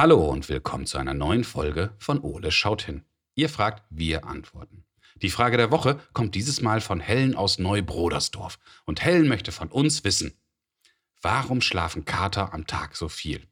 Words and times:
Hallo 0.00 0.30
und 0.30 0.48
willkommen 0.48 0.86
zu 0.86 0.96
einer 0.96 1.12
neuen 1.12 1.44
Folge 1.44 1.90
von 1.98 2.20
Ole 2.20 2.52
schaut 2.52 2.80
hin. 2.80 3.04
Ihr 3.34 3.50
fragt, 3.50 3.84
wir 3.90 4.24
antworten. 4.24 4.86
Die 5.16 5.28
Frage 5.28 5.58
der 5.58 5.70
Woche 5.70 6.00
kommt 6.14 6.34
dieses 6.34 6.62
Mal 6.62 6.80
von 6.80 7.00
Helen 7.00 7.34
aus 7.34 7.58
Neubrodersdorf. 7.58 8.58
Und 8.86 9.04
Helen 9.04 9.28
möchte 9.28 9.52
von 9.52 9.68
uns 9.68 10.02
wissen, 10.02 10.32
warum 11.20 11.60
schlafen 11.60 12.06
Kater 12.06 12.54
am 12.54 12.66
Tag 12.66 12.96
so 12.96 13.10
viel? 13.10 13.46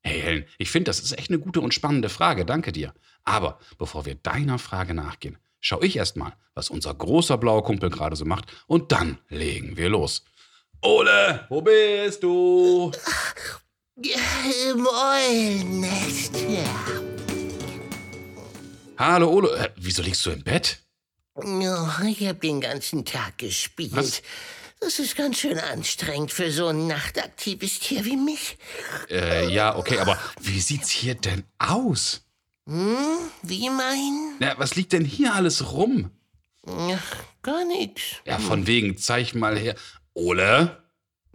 Hey 0.00 0.20
Helen, 0.20 0.44
ich 0.58 0.70
finde, 0.70 0.90
das 0.90 1.00
ist 1.00 1.18
echt 1.18 1.30
eine 1.30 1.40
gute 1.40 1.60
und 1.60 1.74
spannende 1.74 2.08
Frage, 2.08 2.46
danke 2.46 2.70
dir. 2.70 2.94
Aber 3.24 3.58
bevor 3.78 4.06
wir 4.06 4.14
deiner 4.14 4.60
Frage 4.60 4.94
nachgehen, 4.94 5.38
schau 5.58 5.82
ich 5.82 5.96
erstmal, 5.96 6.34
was 6.54 6.70
unser 6.70 6.94
großer 6.94 7.36
blauer 7.36 7.64
Kumpel 7.64 7.90
gerade 7.90 8.14
so 8.14 8.24
macht 8.24 8.46
und 8.68 8.92
dann 8.92 9.18
legen 9.28 9.76
wir 9.76 9.88
los. 9.88 10.24
Ole, 10.82 11.46
wo 11.48 11.60
bist 11.62 12.22
du? 12.22 12.92
Im 14.00 14.86
Eulennest, 14.86 16.36
ja. 16.48 16.62
Hallo 18.96 19.28
Ole, 19.28 19.50
äh, 19.56 19.70
wieso 19.74 20.02
liegst 20.02 20.24
du 20.24 20.30
im 20.30 20.44
Bett? 20.44 20.78
Oh, 21.34 21.42
ich 22.06 22.24
habe 22.24 22.38
den 22.38 22.60
ganzen 22.60 23.04
Tag 23.04 23.38
gespielt. 23.38 23.90
Was? 23.96 24.22
Das 24.78 25.00
ist 25.00 25.16
ganz 25.16 25.38
schön 25.40 25.58
anstrengend 25.58 26.30
für 26.30 26.52
so 26.52 26.68
ein 26.68 26.86
nachtaktives 26.86 27.80
Tier 27.80 28.04
wie 28.04 28.16
mich. 28.16 28.56
Äh, 29.10 29.52
ja, 29.52 29.76
okay, 29.76 29.98
aber 29.98 30.16
wie 30.40 30.60
sieht's 30.60 30.90
hier 30.90 31.16
denn 31.16 31.42
aus? 31.58 32.24
Hm? 32.66 32.96
Wie 33.42 33.68
mein? 33.68 34.36
Na, 34.38 34.56
was 34.58 34.76
liegt 34.76 34.92
denn 34.92 35.04
hier 35.04 35.34
alles 35.34 35.72
rum? 35.72 36.12
Ja, 36.64 37.00
gar 37.42 37.64
nichts. 37.64 38.02
Ja, 38.24 38.38
von 38.38 38.68
wegen, 38.68 38.96
zeig 38.96 39.34
mal 39.34 39.58
her. 39.58 39.74
Ole? 40.14 40.84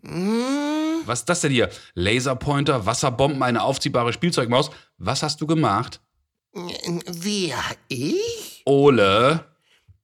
Hm? 0.01 0.62
Was 1.05 1.19
ist 1.19 1.29
das 1.29 1.41
denn 1.41 1.51
hier? 1.51 1.69
Laserpointer, 1.95 2.85
Wasserbomben, 2.85 3.43
eine 3.43 3.63
aufziehbare 3.63 4.13
Spielzeugmaus. 4.13 4.71
Was 4.97 5.23
hast 5.23 5.41
du 5.41 5.47
gemacht? 5.47 6.01
Wer? 6.53 7.57
Ich? 7.87 8.61
Ole? 8.65 9.45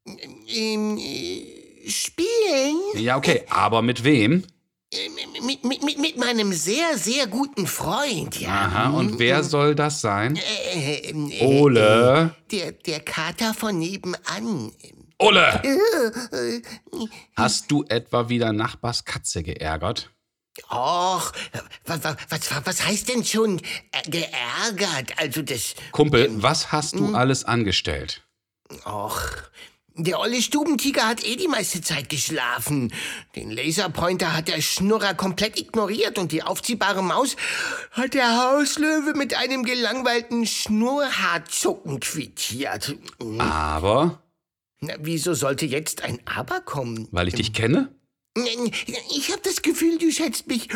Ähm, 0.05 0.97
äh, 0.97 1.89
spielen? 1.89 2.75
Ja, 2.95 3.17
okay, 3.17 3.43
aber 3.49 3.81
mit 3.81 4.03
wem? 4.03 4.43
Äh, 4.91 4.97
Mit, 5.45 5.63
mit, 5.63 5.83
mit, 5.83 5.99
mit 5.99 6.17
meinem 6.17 6.51
sehr, 6.51 6.97
sehr 6.97 7.27
guten 7.27 7.67
Freund, 7.67 8.39
ja. 8.41 8.49
Aha, 8.49 8.89
und 8.89 9.19
wer 9.19 9.43
soll 9.43 9.75
das 9.75 10.01
sein? 10.01 10.35
Äh, 10.73 10.95
ähm, 11.09 11.29
äh, 11.31 11.45
Ole? 11.45 12.35
Der, 12.51 12.71
der 12.71 12.99
Kater 13.01 13.53
von 13.53 13.77
nebenan. 13.77 14.71
Ole! 15.19 15.61
Äh, 15.63 16.61
Hast 17.35 17.69
du 17.69 17.83
etwa 17.87 18.29
wieder 18.29 18.51
Nachbars 18.53 19.05
Katze 19.05 19.43
geärgert? 19.43 20.09
Och, 20.69 21.31
was, 21.85 21.99
was, 22.03 22.65
was 22.65 22.85
heißt 22.85 23.07
denn 23.09 23.23
schon 23.23 23.59
äh, 23.91 24.09
geärgert? 24.09 25.13
Also 25.17 25.41
das. 25.41 25.73
Kumpel, 25.91 26.29
was 26.43 26.71
hast 26.71 26.95
du 26.95 27.15
alles 27.15 27.45
angestellt? 27.45 28.23
Och. 28.85 29.19
Der 29.95 30.19
olle 30.19 30.41
Stubentiger 30.41 31.07
hat 31.07 31.25
eh 31.25 31.35
die 31.35 31.49
meiste 31.49 31.81
Zeit 31.81 32.07
geschlafen. 32.07 32.93
Den 33.35 33.51
Laserpointer 33.51 34.33
hat 34.33 34.47
der 34.47 34.61
Schnurrer 34.61 35.13
komplett 35.13 35.59
ignoriert 35.59 36.17
und 36.17 36.31
die 36.31 36.41
aufziehbare 36.41 37.03
Maus 37.03 37.35
hat 37.91 38.13
der 38.13 38.37
Hauslöwe 38.37 39.13
mit 39.13 39.33
einem 39.35 39.63
gelangweilten 39.63 40.45
Schnurrhaarzucken 40.45 41.99
quittiert. 41.99 42.95
Aber, 43.39 44.21
Na, 44.79 44.93
wieso 44.99 45.33
sollte 45.33 45.65
jetzt 45.65 46.01
ein 46.03 46.19
Aber 46.25 46.61
kommen? 46.61 47.07
weil 47.11 47.27
ich 47.27 47.33
dich 47.35 47.51
kenne? 47.53 47.89
Ich 49.15 49.31
habe 49.31 49.41
das 49.43 49.61
Gefühl, 49.61 49.97
du 49.97 50.11
schätzt 50.11 50.47
mich 50.47 50.67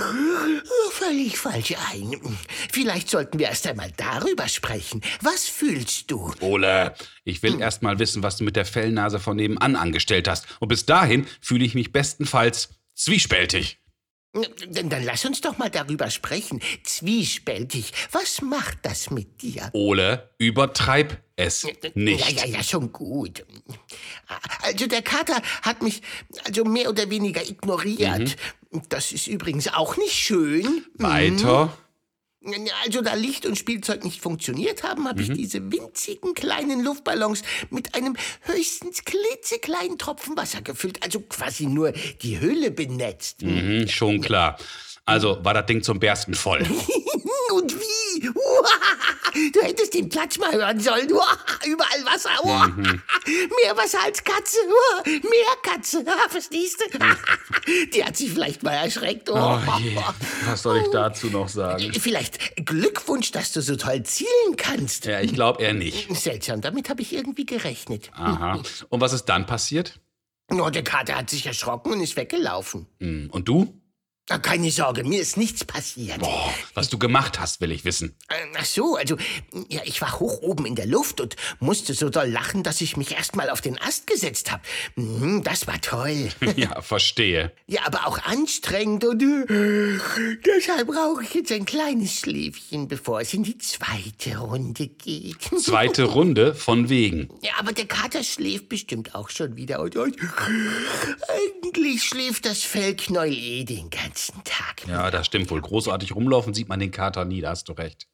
völlig 0.92 1.38
falsch 1.38 1.76
ein. 1.92 2.38
Vielleicht 2.72 3.10
sollten 3.10 3.40
wir 3.40 3.48
erst 3.48 3.68
einmal 3.68 3.92
darüber 3.98 4.48
sprechen. 4.48 5.02
Was 5.22 5.48
fühlst 5.48 6.10
du? 6.12 6.34
Ole, 6.40 6.96
ich 7.24 7.44
will 7.44 7.60
erst 7.60 7.82
mal 7.82 8.00
wissen, 8.00 8.24
was 8.24 8.38
du 8.38 8.44
mit 8.44 8.56
der 8.56 8.66
Fellnase 8.66 9.20
von 9.20 9.38
nebenan 9.38 9.76
angestellt 9.76 10.28
hast. 10.28 10.46
Und 10.60 10.70
bis 10.70 10.86
dahin 10.86 11.28
fühle 11.42 11.66
ich 11.66 11.76
mich 11.76 11.92
bestenfalls 11.92 12.70
zwiespältig. 12.96 13.83
Dann, 14.34 15.04
lass 15.04 15.26
uns 15.26 15.42
doch 15.42 15.60
mal 15.60 15.70
darüber 15.70 16.10
sprechen. 16.10 16.60
Zwiespältig. 16.84 17.94
Was 18.12 18.42
macht 18.42 18.80
das 18.82 19.12
mit 19.12 19.44
dir? 19.44 19.70
Ole, 19.74 20.30
übertreib 20.40 21.22
es 21.36 21.68
nicht. 21.94 22.32
Ja, 22.32 22.46
ja, 22.46 22.58
ja, 22.58 22.64
schon 22.64 22.92
gut. 22.92 23.46
Also 24.64 24.88
der 24.88 25.04
Kater 25.04 25.40
hat 25.62 25.84
mich 25.84 26.02
also 26.46 26.66
mehr 26.66 26.90
oder 26.90 27.10
weniger 27.12 27.48
ignoriert. 27.48 28.36
Das 28.90 29.12
ist 29.12 29.28
übrigens 29.28 29.68
auch 29.68 29.98
nicht 29.98 30.14
schön. 30.14 30.84
Weiter. 30.96 31.78
Also 32.84 33.02
da 33.02 33.14
Licht 33.14 33.46
und 33.46 33.58
Spielzeug 33.58 34.04
nicht 34.04 34.22
funktioniert 34.22 34.84
haben, 34.84 35.08
habe 35.08 35.22
ich 35.22 35.32
diese 35.32 35.72
winzigen 35.72 36.34
kleinen 36.34 36.84
Luftballons 36.84 37.42
mit 37.70 37.96
einem 37.96 38.18
höchstens 38.42 39.06
klitzekleinen 39.06 39.98
Tropfen 39.98 40.36
Wasser 40.36 40.62
gefüllt. 40.62 41.02
Also 41.04 41.22
quasi 41.22 41.68
nur 41.68 41.94
die 42.22 42.40
Höhle 42.40 42.72
benetzt. 42.72 43.44
Mhm, 43.44 43.88
schon 43.88 44.20
klar. 44.20 44.58
Also 45.06 45.44
war 45.44 45.54
das 45.54 45.66
Ding 45.66 45.84
zum 45.84 46.00
Bersten 46.00 46.34
voll. 46.34 46.60
Und 47.54 47.76
wie? 47.76 48.30
Du 49.54 49.62
hättest 49.62 49.94
den 49.94 50.10
Platz 50.10 50.38
mal 50.38 50.52
hören 50.54 50.80
sollen. 50.80 51.08
Überall 51.10 52.06
Wasser. 52.06 52.30
Mehr 52.46 53.78
Wasser 53.78 54.00
als 54.04 54.24
Katze. 54.24 54.58
Mehr 55.06 55.22
Katze. 55.64 56.06
Verstehst 56.30 56.82
du? 56.92 57.00
Die 57.94 58.04
hat 58.04 58.18
sich 58.18 58.32
vielleicht 58.32 58.64
mal 58.64 58.74
erschreckt. 58.74 59.30
Oh 59.30 59.60
je, 59.80 59.98
was 60.46 60.62
soll 60.62 60.78
ich 60.78 60.88
dazu 60.92 61.28
noch 61.28 61.50
sagen? 61.50 61.92
Vielleicht 61.94 62.66
Glückwunsch, 62.66 63.32
dass 63.32 63.52
du 63.54 63.62
so 63.62 63.76
toll 63.76 64.04
zielen 64.04 64.56
kannst. 64.58 65.06
Ja, 65.06 65.22
ich 65.22 65.34
glaube 65.34 65.62
eher 65.64 65.74
nicht. 65.74 66.14
Seltsam, 66.16 66.62
damit 66.62 66.90
habe 66.90 67.02
ich 67.02 67.14
irgendwie 67.14 67.46
gerechnet. 67.46 68.12
Aha. 68.16 68.62
Und 68.90 69.02
was 69.02 69.14
ist 69.14 69.26
dann 69.26 69.46
passiert? 69.46 70.00
Oh, 70.52 70.70
der 70.70 70.84
Kater 70.84 71.16
hat 71.16 71.30
sich 71.30 71.46
erschrocken 71.46 71.94
und 71.94 72.02
ist 72.02 72.16
weggelaufen. 72.18 72.88
Hm, 73.00 73.30
Und 73.32 73.48
du? 73.48 73.80
Ah, 74.30 74.38
Keine 74.40 74.72
Sorge, 74.72 75.04
mir 75.04 75.20
ist 75.20 75.36
nichts 75.36 75.66
passiert. 75.66 76.20
Boah, 76.20 76.54
was 76.76 76.88
du 76.88 76.98
gemacht 76.98 77.42
hast, 77.42 77.60
will 77.60 77.74
ich 77.74 77.84
wissen. 77.84 78.16
Äh, 78.30 78.36
Ach 78.58 78.64
so, 78.64 78.96
also, 78.96 79.18
ja, 79.68 79.82
ich 79.84 80.00
war 80.00 80.18
hoch 80.18 80.42
oben 80.42 80.66
in 80.66 80.76
der 80.76 80.86
Luft 80.86 81.20
und 81.20 81.36
musste 81.60 81.94
so 81.94 82.10
doll 82.10 82.30
lachen, 82.30 82.64
dass 82.64 82.80
ich 82.80 82.96
mich 82.96 83.12
erst 83.12 83.36
mal 83.36 83.50
auf 83.50 83.60
den 83.60 83.78
Ast 83.82 84.08
gesetzt 84.08 84.50
habe. 84.50 84.64
Das 85.44 85.68
war 85.68 85.80
toll. 85.82 86.30
Ja, 86.56 86.82
verstehe. 86.82 87.52
Ja, 87.68 87.82
aber 87.86 88.06
auch 88.08 88.20
anstrengend 88.24 89.04
und 89.04 89.22
äh, 89.24 90.00
deshalb 90.46 90.88
brauche 90.88 91.24
ich 91.24 91.34
jetzt 91.34 91.52
ein 91.52 91.66
kleines 91.66 92.14
Schläfchen, 92.20 92.88
bevor 92.88 93.22
es 93.22 93.34
in 93.34 93.44
die 93.44 93.58
zweite 93.58 94.38
Runde 94.38 94.88
geht. 94.88 95.42
Zweite 95.60 96.04
Runde 96.04 96.54
von 96.56 96.88
wegen. 96.90 97.30
Ja, 97.42 97.54
aber 97.58 97.74
der 97.74 97.88
Kater 97.88 98.24
schläft 98.24 98.70
bestimmt 98.70 99.16
auch 99.16 99.30
schon 99.30 99.56
wieder. 99.58 99.80
Und, 99.82 99.96
und 99.98 100.16
eigentlich 101.28 102.04
schläft 102.04 102.46
das 102.46 102.62
Fellknäuel 102.64 103.34
eh 103.34 103.64
den 103.66 103.90
ganzen 103.90 104.13
Tag. 104.44 104.88
Ja, 104.88 105.12
das 105.12 105.26
stimmt 105.26 105.50
wohl. 105.50 105.62
Großartig 105.62 106.16
rumlaufen 106.16 106.54
sieht 106.54 106.70
man 106.70 106.80
den 106.80 106.92
Kater 106.92 107.26
nie, 107.26 107.42
da 107.42 107.50
hast 107.52 107.68
du 107.70 107.74
recht. 107.74 108.08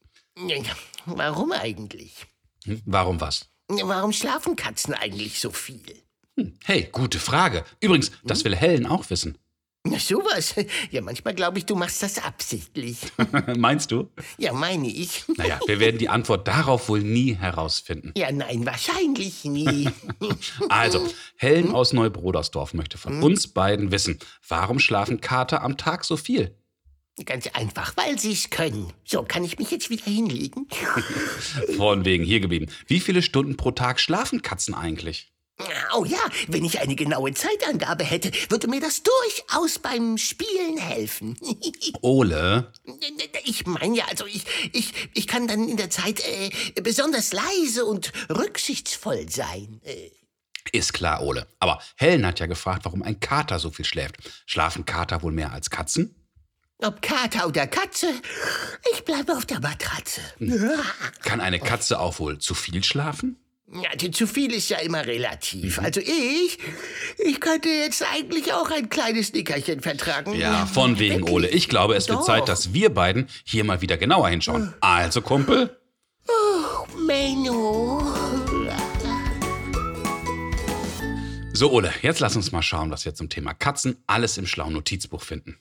Warum 1.06 1.52
eigentlich? 1.52 2.26
Hm, 2.66 2.82
Warum 2.86 3.20
was? 3.22 3.50
Warum 3.68 4.12
schlafen 4.14 4.56
Katzen 4.56 4.94
eigentlich 4.94 5.40
so 5.40 5.52
viel? 5.52 5.82
Hey, 6.64 6.88
gute 6.92 7.20
Frage. 7.20 7.66
Übrigens, 7.82 8.12
das 8.24 8.44
will 8.46 8.56
Helen 8.56 8.86
auch 8.86 9.10
wissen. 9.10 9.38
Na, 9.86 9.98
sowas. 9.98 10.56
Ja, 10.92 11.02
manchmal 11.02 11.34
glaube 11.34 11.58
ich, 11.58 11.66
du 11.66 11.76
machst 11.76 12.04
das 12.04 12.22
absichtlich. 12.22 12.98
Meinst 13.58 13.92
du? 13.92 14.10
Ja, 14.38 14.52
meine 14.52 14.88
ich. 14.90 15.24
Naja, 15.38 15.60
wir 15.66 15.80
werden 15.80 15.98
die 15.98 16.10
Antwort 16.10 16.48
darauf 16.48 16.90
wohl 16.90 17.02
nie 17.02 17.36
herausfinden. 17.36 18.12
Ja, 18.18 18.30
nein, 18.32 18.66
wahrscheinlich 18.66 19.46
nie. 19.46 19.90
Also, 20.70 21.08
Helen 21.38 21.72
aus 21.74 21.94
Neubrodersdorf 21.94 22.74
möchte 22.74 22.98
von 22.98 23.24
uns 23.24 23.48
beiden 23.48 23.92
wissen, 23.92 24.20
warum 24.48 24.80
schlafen 24.80 25.22
Kater 25.22 25.64
am 25.64 25.78
Tag 25.78 26.04
so 26.04 26.18
viel? 26.18 26.56
Ganz 27.26 27.48
einfach, 27.48 27.96
weil 27.98 28.20
sie 28.20 28.32
es 28.32 28.50
können. 28.50 28.94
So, 29.04 29.24
kann 29.24 29.44
ich 29.44 29.58
mich 29.60 29.72
jetzt 29.72 29.90
wieder 29.90 30.06
hinlegen? 30.06 30.68
Von 31.78 32.06
wegen 32.06 32.24
hier 32.24 32.40
geblieben. 32.40 32.68
Wie 32.88 33.00
viele 33.00 33.22
Stunden 33.22 33.58
pro 33.58 33.72
Tag 33.72 34.00
schlafen 34.00 34.42
Katzen 34.42 34.74
eigentlich? 34.74 35.32
Oh 35.94 36.06
ja, 36.06 36.20
wenn 36.48 36.64
ich 36.64 36.80
eine 36.80 36.96
genaue 36.96 37.34
Zeitangabe 37.34 38.04
hätte, 38.04 38.32
würde 38.50 38.68
mir 38.68 38.80
das 38.80 39.04
durchaus 39.04 39.80
beim 39.80 40.18
Spielen 40.18 40.78
helfen. 40.78 41.38
Ole, 42.02 42.72
Ich 43.44 43.66
meine 43.66 43.98
ja, 43.98 44.06
also 44.10 44.26
ich, 44.26 44.44
ich, 44.72 44.94
ich 45.14 45.28
kann 45.28 45.48
dann 45.48 45.68
in 45.68 45.78
der 45.78 45.90
Zeit 45.90 46.22
äh, 46.22 46.50
besonders 46.82 47.34
leise 47.34 47.86
und 47.86 48.12
rücksichtsvoll 48.30 49.30
sein. 49.30 49.82
Äh, 49.84 50.12
ist 50.72 50.94
klar, 50.94 51.24
Ole. 51.24 51.48
Aber 51.60 51.82
Helen 51.96 52.26
hat 52.26 52.40
ja 52.40 52.46
gefragt, 52.46 52.86
warum 52.86 53.02
ein 53.02 53.20
Kater 53.20 53.60
so 53.60 53.72
viel 53.72 53.86
schläft. 53.86 54.18
Schlafen 54.46 54.86
Kater 54.86 55.24
wohl 55.24 55.32
mehr 55.32 55.52
als 55.52 55.70
Katzen? 55.70 56.16
ob 56.82 57.02
Kater 57.02 57.46
oder 57.48 57.68
Katze, 57.68 58.08
ich 58.94 59.04
bleibe 59.04 59.34
auf 59.36 59.46
der 59.46 59.60
Matratze. 59.60 60.22
Kann 61.24 61.42
eine 61.42 61.60
Katze 61.60 62.00
auch 62.00 62.20
wohl 62.20 62.40
zu 62.40 62.54
viel 62.54 62.84
schlafen? 62.84 63.38
Also 63.92 64.08
zu 64.10 64.26
viel 64.26 64.52
ist 64.52 64.70
ja 64.70 64.80
immer 64.80 65.06
relativ. 65.06 65.80
Also 65.80 66.02
ich, 66.02 66.58
ich 67.20 67.40
könnte 67.40 67.70
jetzt 67.70 68.04
eigentlich 68.14 68.52
auch 68.54 68.72
ein 68.72 68.90
kleines 68.90 69.32
Nickerchen 69.34 69.82
vertragen. 69.82 70.34
Ja, 70.34 70.66
von 70.66 70.98
wegen, 70.98 71.18
Wirklich? 71.18 71.34
Ole. 71.34 71.48
Ich 71.50 71.70
glaube, 71.70 71.96
es 71.96 72.10
wird 72.10 72.20
Doch. 72.20 72.26
Zeit, 72.26 72.50
dass 72.50 72.74
wir 72.74 72.90
beiden 72.90 73.28
hier 73.44 73.64
mal 73.64 73.82
wieder 73.82 73.98
genauer 73.98 74.30
hinschauen. 74.30 74.74
Also, 74.82 75.22
Kumpel, 75.22 75.78
Menno. 77.06 78.02
so 81.54 81.72
Ole, 81.72 81.94
jetzt 82.02 82.20
lass 82.20 82.36
uns 82.36 82.52
mal 82.52 82.62
schauen, 82.62 82.90
was 82.90 83.06
wir 83.06 83.14
zum 83.14 83.30
Thema 83.30 83.54
Katzen 83.54 83.98
alles 84.08 84.38
im 84.38 84.48
schlauen 84.48 84.74
Notizbuch 84.74 85.22
finden. 85.22 85.60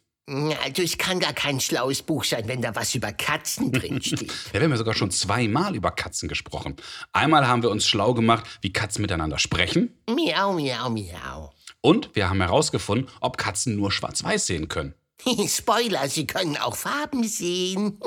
Also 0.63 0.83
es 0.83 0.99
kann 0.99 1.21
gar 1.21 1.33
kein 1.33 1.59
schlaues 1.61 2.03
Buch 2.03 2.25
sein, 2.25 2.47
wenn 2.47 2.61
da 2.61 2.75
was 2.75 2.95
über 2.95 3.13
Katzen 3.13 3.73
drinsteht. 3.73 4.31
Ja, 4.53 4.55
wir 4.55 4.61
haben 4.63 4.71
ja 4.71 4.77
sogar 4.77 4.95
schon 4.95 5.11
zweimal 5.11 5.75
über 5.75 5.91
Katzen 5.91 6.29
gesprochen. 6.29 6.77
Einmal 7.13 7.49
haben 7.49 7.63
wir 7.63 7.71
uns 7.71 7.87
schlau 7.87 8.13
gemacht, 8.15 8.45
wie 8.61 8.73
Katzen 8.73 9.03
miteinander 9.03 9.39
sprechen. 9.39 9.97
miau, 10.09 10.53
miau, 10.53 10.91
miau. 10.91 11.53
Und 11.81 12.15
wir 12.15 12.29
haben 12.29 12.41
herausgefunden, 12.41 13.09
ob 13.21 13.39
Katzen 13.39 13.77
nur 13.77 13.91
schwarz-weiß 13.91 14.47
sehen 14.47 14.69
können. 14.69 14.95
Spoiler, 15.49 16.09
Sie 16.09 16.27
können 16.27 16.57
auch 16.57 16.77
Farben 16.77 17.25
sehen. 17.25 17.99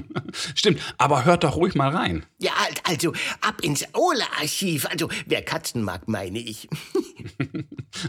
Stimmt, 0.54 0.80
aber 0.98 1.24
hört 1.24 1.42
doch 1.44 1.56
ruhig 1.56 1.74
mal 1.74 1.88
rein. 1.90 2.26
ja, 2.38 2.52
also 2.84 3.12
ab 3.40 3.60
ins 3.62 3.84
Ole-Archiv. 3.94 4.86
Also 4.86 5.08
wer 5.26 5.42
Katzen 5.42 5.82
mag, 5.82 6.06
meine 6.08 6.38
ich. 6.38 6.68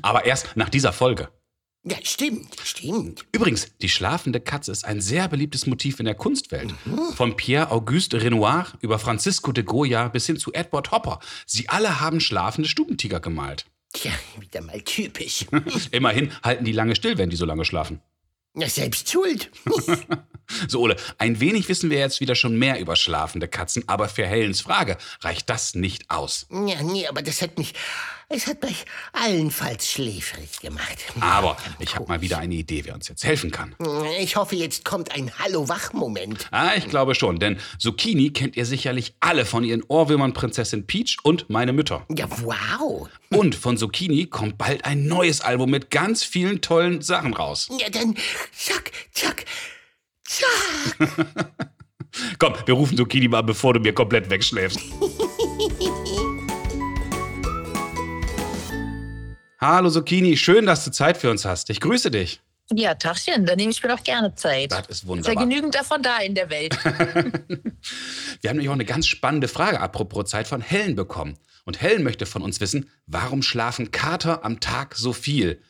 Aber 0.01 0.25
erst 0.25 0.55
nach 0.55 0.69
dieser 0.69 0.93
Folge. 0.93 1.29
Ja, 1.83 1.97
stimmt, 2.03 2.57
stimmt. 2.63 3.25
Übrigens, 3.31 3.75
die 3.81 3.89
schlafende 3.89 4.39
Katze 4.39 4.71
ist 4.71 4.85
ein 4.85 5.01
sehr 5.01 5.27
beliebtes 5.27 5.65
Motiv 5.65 5.99
in 5.99 6.05
der 6.05 6.13
Kunstwelt. 6.13 6.73
Von 7.15 7.35
Pierre-Auguste 7.35 8.21
Renoir 8.21 8.67
über 8.81 8.99
Francisco 8.99 9.51
de 9.51 9.63
Goya 9.63 10.07
bis 10.09 10.27
hin 10.27 10.37
zu 10.37 10.53
Edward 10.53 10.91
Hopper. 10.91 11.19
Sie 11.47 11.69
alle 11.69 11.99
haben 11.99 12.19
schlafende 12.19 12.69
Stubentiger 12.69 13.19
gemalt. 13.19 13.65
Tja, 13.93 14.11
wieder 14.39 14.61
mal 14.61 14.81
typisch. 14.81 15.47
Immerhin 15.91 16.31
halten 16.43 16.65
die 16.65 16.71
lange 16.71 16.95
still, 16.95 17.17
wenn 17.17 17.31
die 17.31 17.35
so 17.35 17.45
lange 17.45 17.65
schlafen. 17.65 17.99
Ja, 18.55 18.69
selbst 18.69 19.09
schuld. 19.09 19.49
So, 20.67 20.81
Ole, 20.81 20.95
ein 21.17 21.39
wenig 21.39 21.67
wissen 21.69 21.89
wir 21.89 21.99
jetzt 21.99 22.19
wieder 22.19 22.35
schon 22.35 22.57
mehr 22.57 22.79
über 22.79 22.95
schlafende 22.95 23.47
Katzen, 23.47 23.83
aber 23.87 24.09
für 24.09 24.25
Helens 24.25 24.61
Frage 24.61 24.97
reicht 25.21 25.49
das 25.49 25.75
nicht 25.75 26.09
aus. 26.09 26.47
Ja, 26.49 26.81
nee, 26.81 27.07
aber 27.07 27.21
das 27.21 27.41
hat 27.41 27.57
mich, 27.57 27.73
es 28.29 28.47
hat 28.47 28.63
mich 28.63 28.85
allenfalls 29.13 29.91
schläfrig 29.91 30.59
gemacht. 30.59 30.97
Aber 31.19 31.57
ich 31.79 31.95
habe 31.95 32.07
mal 32.07 32.21
wieder 32.21 32.37
eine 32.37 32.55
Idee, 32.55 32.85
wer 32.85 32.95
uns 32.95 33.07
jetzt 33.07 33.23
helfen 33.23 33.51
kann. 33.51 33.75
Ich 34.19 34.35
hoffe, 34.35 34.55
jetzt 34.55 34.85
kommt 34.85 35.11
ein 35.11 35.31
Hallo-Wach-Moment. 35.39 36.47
Ah, 36.51 36.71
ich 36.75 36.87
glaube 36.87 37.15
schon, 37.15 37.39
denn 37.39 37.57
Zucchini 37.77 38.31
kennt 38.31 38.55
ihr 38.55 38.65
sicherlich 38.65 39.13
alle 39.19 39.45
von 39.45 39.63
ihren 39.63 39.83
Ohrwürmern 39.83 40.33
Prinzessin 40.33 40.87
Peach 40.87 41.17
und 41.23 41.49
meine 41.49 41.73
Mütter. 41.73 42.05
Ja, 42.15 42.27
wow. 42.41 43.09
Und 43.29 43.55
von 43.55 43.77
Zucchini 43.77 44.27
kommt 44.27 44.57
bald 44.57 44.85
ein 44.85 45.07
neues 45.07 45.41
Album 45.41 45.69
mit 45.71 45.89
ganz 45.89 46.23
vielen 46.23 46.61
tollen 46.61 47.01
Sachen 47.01 47.33
raus. 47.33 47.69
Ja, 47.79 47.89
dann 47.89 48.15
zack, 48.53 48.91
zack, 49.13 49.45
Komm, 52.39 52.53
wir 52.65 52.73
rufen 52.73 52.97
Zucchini 52.97 53.27
mal, 53.27 53.41
bevor 53.41 53.73
du 53.73 53.79
mir 53.79 53.93
komplett 53.93 54.29
wegschläfst. 54.29 54.79
Hallo 59.59 59.89
Zucchini, 59.91 60.37
schön, 60.37 60.65
dass 60.65 60.85
du 60.85 60.91
Zeit 60.91 61.17
für 61.17 61.29
uns 61.29 61.45
hast. 61.45 61.69
Ich 61.69 61.79
grüße 61.79 62.09
dich. 62.09 62.41
Ja, 62.73 62.95
Tachchen, 62.95 63.45
da 63.45 63.55
nehme 63.55 63.71
ich 63.71 63.83
mir 63.83 63.89
doch 63.89 64.03
gerne 64.03 64.33
Zeit. 64.33 64.71
Das 64.71 64.81
ist 64.81 64.89
Ist 64.89 65.03
ja 65.03 65.07
wunderbar. 65.09 65.45
genügend 65.45 65.75
davon 65.75 66.01
da 66.01 66.19
in 66.19 66.33
der 66.35 66.49
Welt. 66.49 66.75
Wir 66.83 68.49
haben 68.49 68.57
nämlich 68.57 68.69
auch 68.69 68.73
eine 68.73 68.85
ganz 68.85 69.07
spannende 69.07 69.47
Frage 69.47 69.79
apropos 69.81 70.29
Zeit 70.29 70.47
von 70.47 70.61
Helen 70.61 70.95
bekommen. 70.95 71.37
Und 71.65 71.81
Helen 71.81 72.01
möchte 72.03 72.25
von 72.25 72.41
uns 72.41 72.59
wissen, 72.59 72.89
warum 73.05 73.43
schlafen 73.43 73.91
Kater 73.91 74.43
am 74.45 74.59
Tag 74.61 74.95
so 74.95 75.13
viel? 75.13 75.61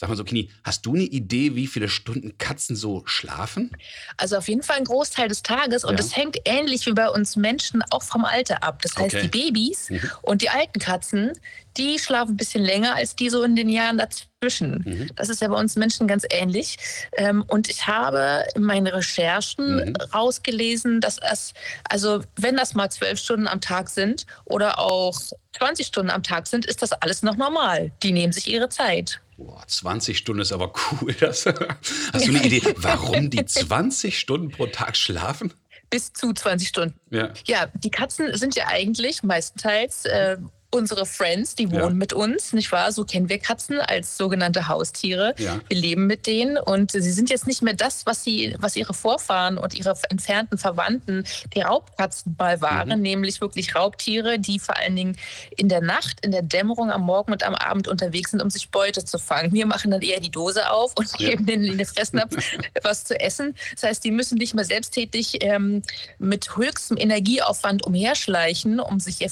Sag 0.00 0.08
mal, 0.10 0.14
Zucchini, 0.16 0.48
hast 0.62 0.86
du 0.86 0.94
eine 0.94 1.02
Idee, 1.02 1.56
wie 1.56 1.66
viele 1.66 1.88
Stunden 1.88 2.38
Katzen 2.38 2.76
so 2.76 3.02
schlafen? 3.06 3.72
Also 4.16 4.36
auf 4.36 4.46
jeden 4.46 4.62
Fall 4.62 4.76
ein 4.76 4.84
Großteil 4.84 5.26
des 5.26 5.42
Tages 5.42 5.82
und 5.82 5.94
Ja. 5.94 5.98
es 5.98 6.14
hängt 6.16 6.36
ähnlich 6.44 6.86
wie 6.86 6.92
bei 6.92 7.08
uns 7.08 7.34
Menschen 7.34 7.82
auch 7.90 8.04
vom 8.04 8.24
Alter 8.24 8.62
ab. 8.62 8.80
Das 8.82 8.94
heißt, 8.94 9.16
Okay. 9.16 9.28
die 9.28 9.50
Babys 9.50 9.90
und 10.22 10.42
die 10.42 10.50
alten 10.50 10.78
Katzen, 10.78 11.32
die 11.76 11.98
schlafen 11.98 12.34
ein 12.34 12.36
bisschen 12.36 12.62
länger 12.62 12.94
als 12.94 13.16
die 13.16 13.28
so 13.28 13.42
in 13.42 13.56
den 13.56 13.68
Jahren 13.68 13.98
dazwischen. 13.98 14.84
Mhm. 14.86 15.10
Das 15.16 15.30
ist 15.30 15.42
ja 15.42 15.48
bei 15.48 15.58
uns 15.58 15.74
Menschen 15.74 16.06
ganz 16.06 16.24
ähnlich. 16.30 16.76
Ähm, 17.16 17.42
Und 17.48 17.68
ich 17.68 17.88
habe 17.88 18.44
in 18.54 18.62
meinen 18.62 18.86
Recherchen 18.86 19.78
Mhm. 19.84 19.96
rausgelesen, 20.14 21.00
dass 21.00 21.18
es, 21.18 21.54
also 21.90 22.22
wenn 22.36 22.54
das 22.54 22.74
mal 22.74 22.88
zwölf 22.88 23.18
Stunden 23.18 23.48
am 23.48 23.60
Tag 23.60 23.88
sind 23.88 24.26
oder 24.44 24.78
auch 24.78 25.20
20 25.56 25.88
Stunden 25.88 26.10
am 26.12 26.22
Tag 26.22 26.46
sind, 26.46 26.66
ist 26.66 26.82
das 26.82 26.92
alles 26.92 27.24
noch 27.24 27.34
normal. 27.34 27.90
Die 28.04 28.12
nehmen 28.12 28.32
sich 28.32 28.46
ihre 28.46 28.68
Zeit. 28.68 29.20
Boah, 29.38 29.62
20 29.64 30.18
Stunden 30.18 30.42
ist 30.42 30.50
aber 30.50 30.72
cool. 31.00 31.14
Das, 31.14 31.46
hast 31.46 32.26
du 32.26 32.30
eine 32.30 32.44
Idee, 32.44 32.60
warum 32.78 33.30
die 33.30 33.44
20 33.46 34.18
Stunden 34.18 34.50
pro 34.50 34.66
Tag 34.66 34.96
schlafen? 34.96 35.54
Bis 35.90 36.12
zu 36.12 36.34
20 36.34 36.68
Stunden. 36.68 36.98
Ja. 37.10 37.32
Ja, 37.46 37.68
die 37.72 37.90
Katzen 37.90 38.36
sind 38.36 38.56
ja 38.56 38.66
eigentlich 38.66 39.22
meistenteils 39.22 40.06
äh, 40.06 40.38
unsere 40.70 41.06
Friends, 41.06 41.54
die 41.54 41.70
wohnen 41.70 41.80
Ja. 41.82 41.90
mit 41.90 42.12
uns, 42.12 42.52
nicht 42.52 42.70
wahr? 42.72 42.92
So 42.92 43.04
kennen 43.04 43.30
wir 43.30 43.38
Katzen 43.38 43.80
als 43.80 44.18
sogenannte 44.18 44.68
Haustiere. 44.68 45.34
Ja. 45.38 45.60
Wir 45.68 45.78
leben 45.78 46.06
mit 46.06 46.26
denen 46.26 46.58
und 46.58 46.92
sie 46.92 47.00
sind 47.10 47.30
jetzt 47.30 47.46
nicht 47.46 47.62
mehr 47.62 47.72
das, 47.72 48.04
was 48.04 48.22
sie, 48.22 48.54
was 48.58 48.76
ihre 48.76 48.92
Vorfahren 48.92 49.56
und 49.56 49.72
ihre 49.74 49.94
entfernten 50.10 50.58
Verwandten, 50.58 51.24
die 51.54 51.62
Raubkatzen 51.62 52.36
mal 52.38 52.60
waren, 52.60 52.90
Mhm. 52.96 53.00
nämlich 53.02 53.40
wirklich 53.40 53.74
Raubtiere, 53.74 54.38
die 54.38 54.58
vor 54.58 54.76
allen 54.76 54.94
Dingen 54.94 55.16
in 55.56 55.70
der 55.70 55.80
Nacht, 55.80 56.20
in 56.22 56.32
der 56.32 56.42
Dämmerung, 56.42 56.90
am 56.90 57.00
Morgen 57.00 57.32
und 57.32 57.42
am 57.44 57.54
Abend 57.54 57.88
unterwegs 57.88 58.32
sind, 58.32 58.42
um 58.42 58.50
sich 58.50 58.70
Beute 58.70 59.02
zu 59.06 59.18
fangen. 59.18 59.54
Wir 59.54 59.64
machen 59.64 59.90
dann 59.90 60.02
eher 60.02 60.20
die 60.20 60.30
Dose 60.30 60.70
auf 60.70 60.92
und 60.96 61.08
Ja. 61.18 61.30
geben 61.30 61.46
denen 61.46 61.64
in 61.64 61.78
den 61.78 61.86
Fressnapf 61.86 62.36
was 62.82 63.04
zu 63.04 63.18
essen. 63.18 63.54
Das 63.72 63.84
heißt, 63.84 64.04
die 64.04 64.10
müssen 64.10 64.36
nicht 64.36 64.52
mehr 64.54 64.66
selbsttätig 64.66 65.42
ähm, 65.42 65.80
mit 66.18 66.56
höchstem 66.56 66.98
Energieaufwand 66.98 67.86
umherschleichen, 67.86 68.80
um 68.80 69.00
sich 69.00 69.22
ihr, 69.22 69.30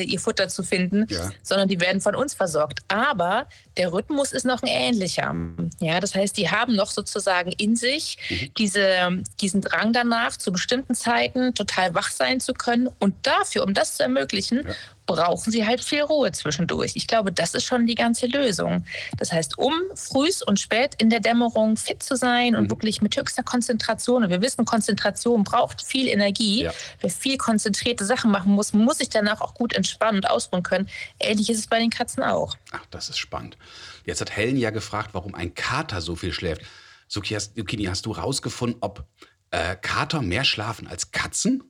ihr 0.00 0.20
Futter 0.20 0.46
zu 0.48 0.62
finden, 0.62 0.75
Ja. 1.08 1.30
sondern 1.42 1.68
die 1.68 1.80
werden 1.80 2.00
von 2.00 2.14
uns 2.14 2.34
versorgt. 2.34 2.80
Aber 2.88 3.46
der 3.76 3.92
Rhythmus 3.92 4.32
ist 4.32 4.44
noch 4.46 4.62
ein 4.62 4.68
ähnlicher. 4.68 5.34
Ja, 5.80 6.00
das 6.00 6.14
heißt, 6.14 6.36
die 6.36 6.50
haben 6.50 6.74
noch 6.76 6.90
sozusagen 6.90 7.52
in 7.52 7.76
sich 7.76 8.16
Mhm. 8.30 8.50
diese, 8.58 9.22
diesen 9.40 9.60
Drang 9.60 9.92
danach, 9.92 10.36
zu 10.36 10.52
bestimmten 10.52 10.94
Zeiten 10.94 11.54
total 11.54 11.94
wach 11.94 12.10
sein 12.10 12.40
zu 12.40 12.52
können. 12.54 12.88
Und 12.98 13.14
dafür, 13.26 13.64
um 13.64 13.74
das 13.74 13.96
zu 13.96 14.02
ermöglichen, 14.02 14.66
Ja. 14.66 14.74
Brauchen 15.06 15.52
sie 15.52 15.64
halt 15.66 15.82
viel 15.82 16.02
Ruhe 16.02 16.32
zwischendurch. 16.32 16.92
Ich 16.96 17.06
glaube, 17.06 17.32
das 17.32 17.54
ist 17.54 17.64
schon 17.64 17.86
die 17.86 17.94
ganze 17.94 18.26
Lösung. 18.26 18.84
Das 19.18 19.32
heißt, 19.32 19.56
um 19.58 19.72
frühs 19.94 20.42
und 20.42 20.58
spät 20.60 20.94
in 20.98 21.10
der 21.10 21.20
Dämmerung 21.20 21.76
fit 21.76 22.02
zu 22.02 22.16
sein 22.16 22.56
und 22.56 22.64
Mhm. 22.64 22.70
wirklich 22.70 23.02
mit 23.02 23.16
höchster 23.16 23.42
Konzentration, 23.44 24.24
und 24.24 24.30
wir 24.30 24.42
wissen, 24.42 24.64
Konzentration 24.64 25.44
braucht 25.44 25.82
viel 25.82 26.08
Energie, 26.08 26.64
Ja. 26.64 26.72
wer 27.00 27.10
viel 27.10 27.38
konzentrierte 27.38 28.04
Sachen 28.04 28.30
machen 28.30 28.52
muss, 28.52 28.72
muss 28.72 28.98
sich 28.98 29.08
danach 29.08 29.40
auch 29.40 29.54
gut 29.54 29.72
entspannen 29.74 30.16
und 30.16 30.28
ausruhen 30.30 30.62
können. 30.64 30.88
Ähnlich 31.20 31.48
ist 31.50 31.58
es 31.60 31.66
bei 31.68 31.78
den 31.78 31.90
Katzen 31.90 32.22
auch. 32.24 32.56
Ach, 32.72 32.84
das 32.90 33.08
ist 33.08 33.18
spannend. 33.18 33.56
Jetzt 34.04 34.20
hat 34.20 34.36
Helen 34.36 34.56
ja 34.56 34.70
gefragt, 34.70 35.10
warum 35.12 35.34
ein 35.34 35.54
Kater 35.54 36.00
so 36.00 36.16
viel 36.16 36.32
schläft. 36.32 36.62
Zucchini, 37.08 37.84
hast 37.84 38.06
du 38.06 38.12
rausgefunden, 38.12 38.78
ob 38.80 39.04
äh, 39.52 39.76
Kater 39.76 40.22
mehr 40.22 40.42
schlafen 40.44 40.88
als 40.88 41.12
Katzen? 41.12 41.62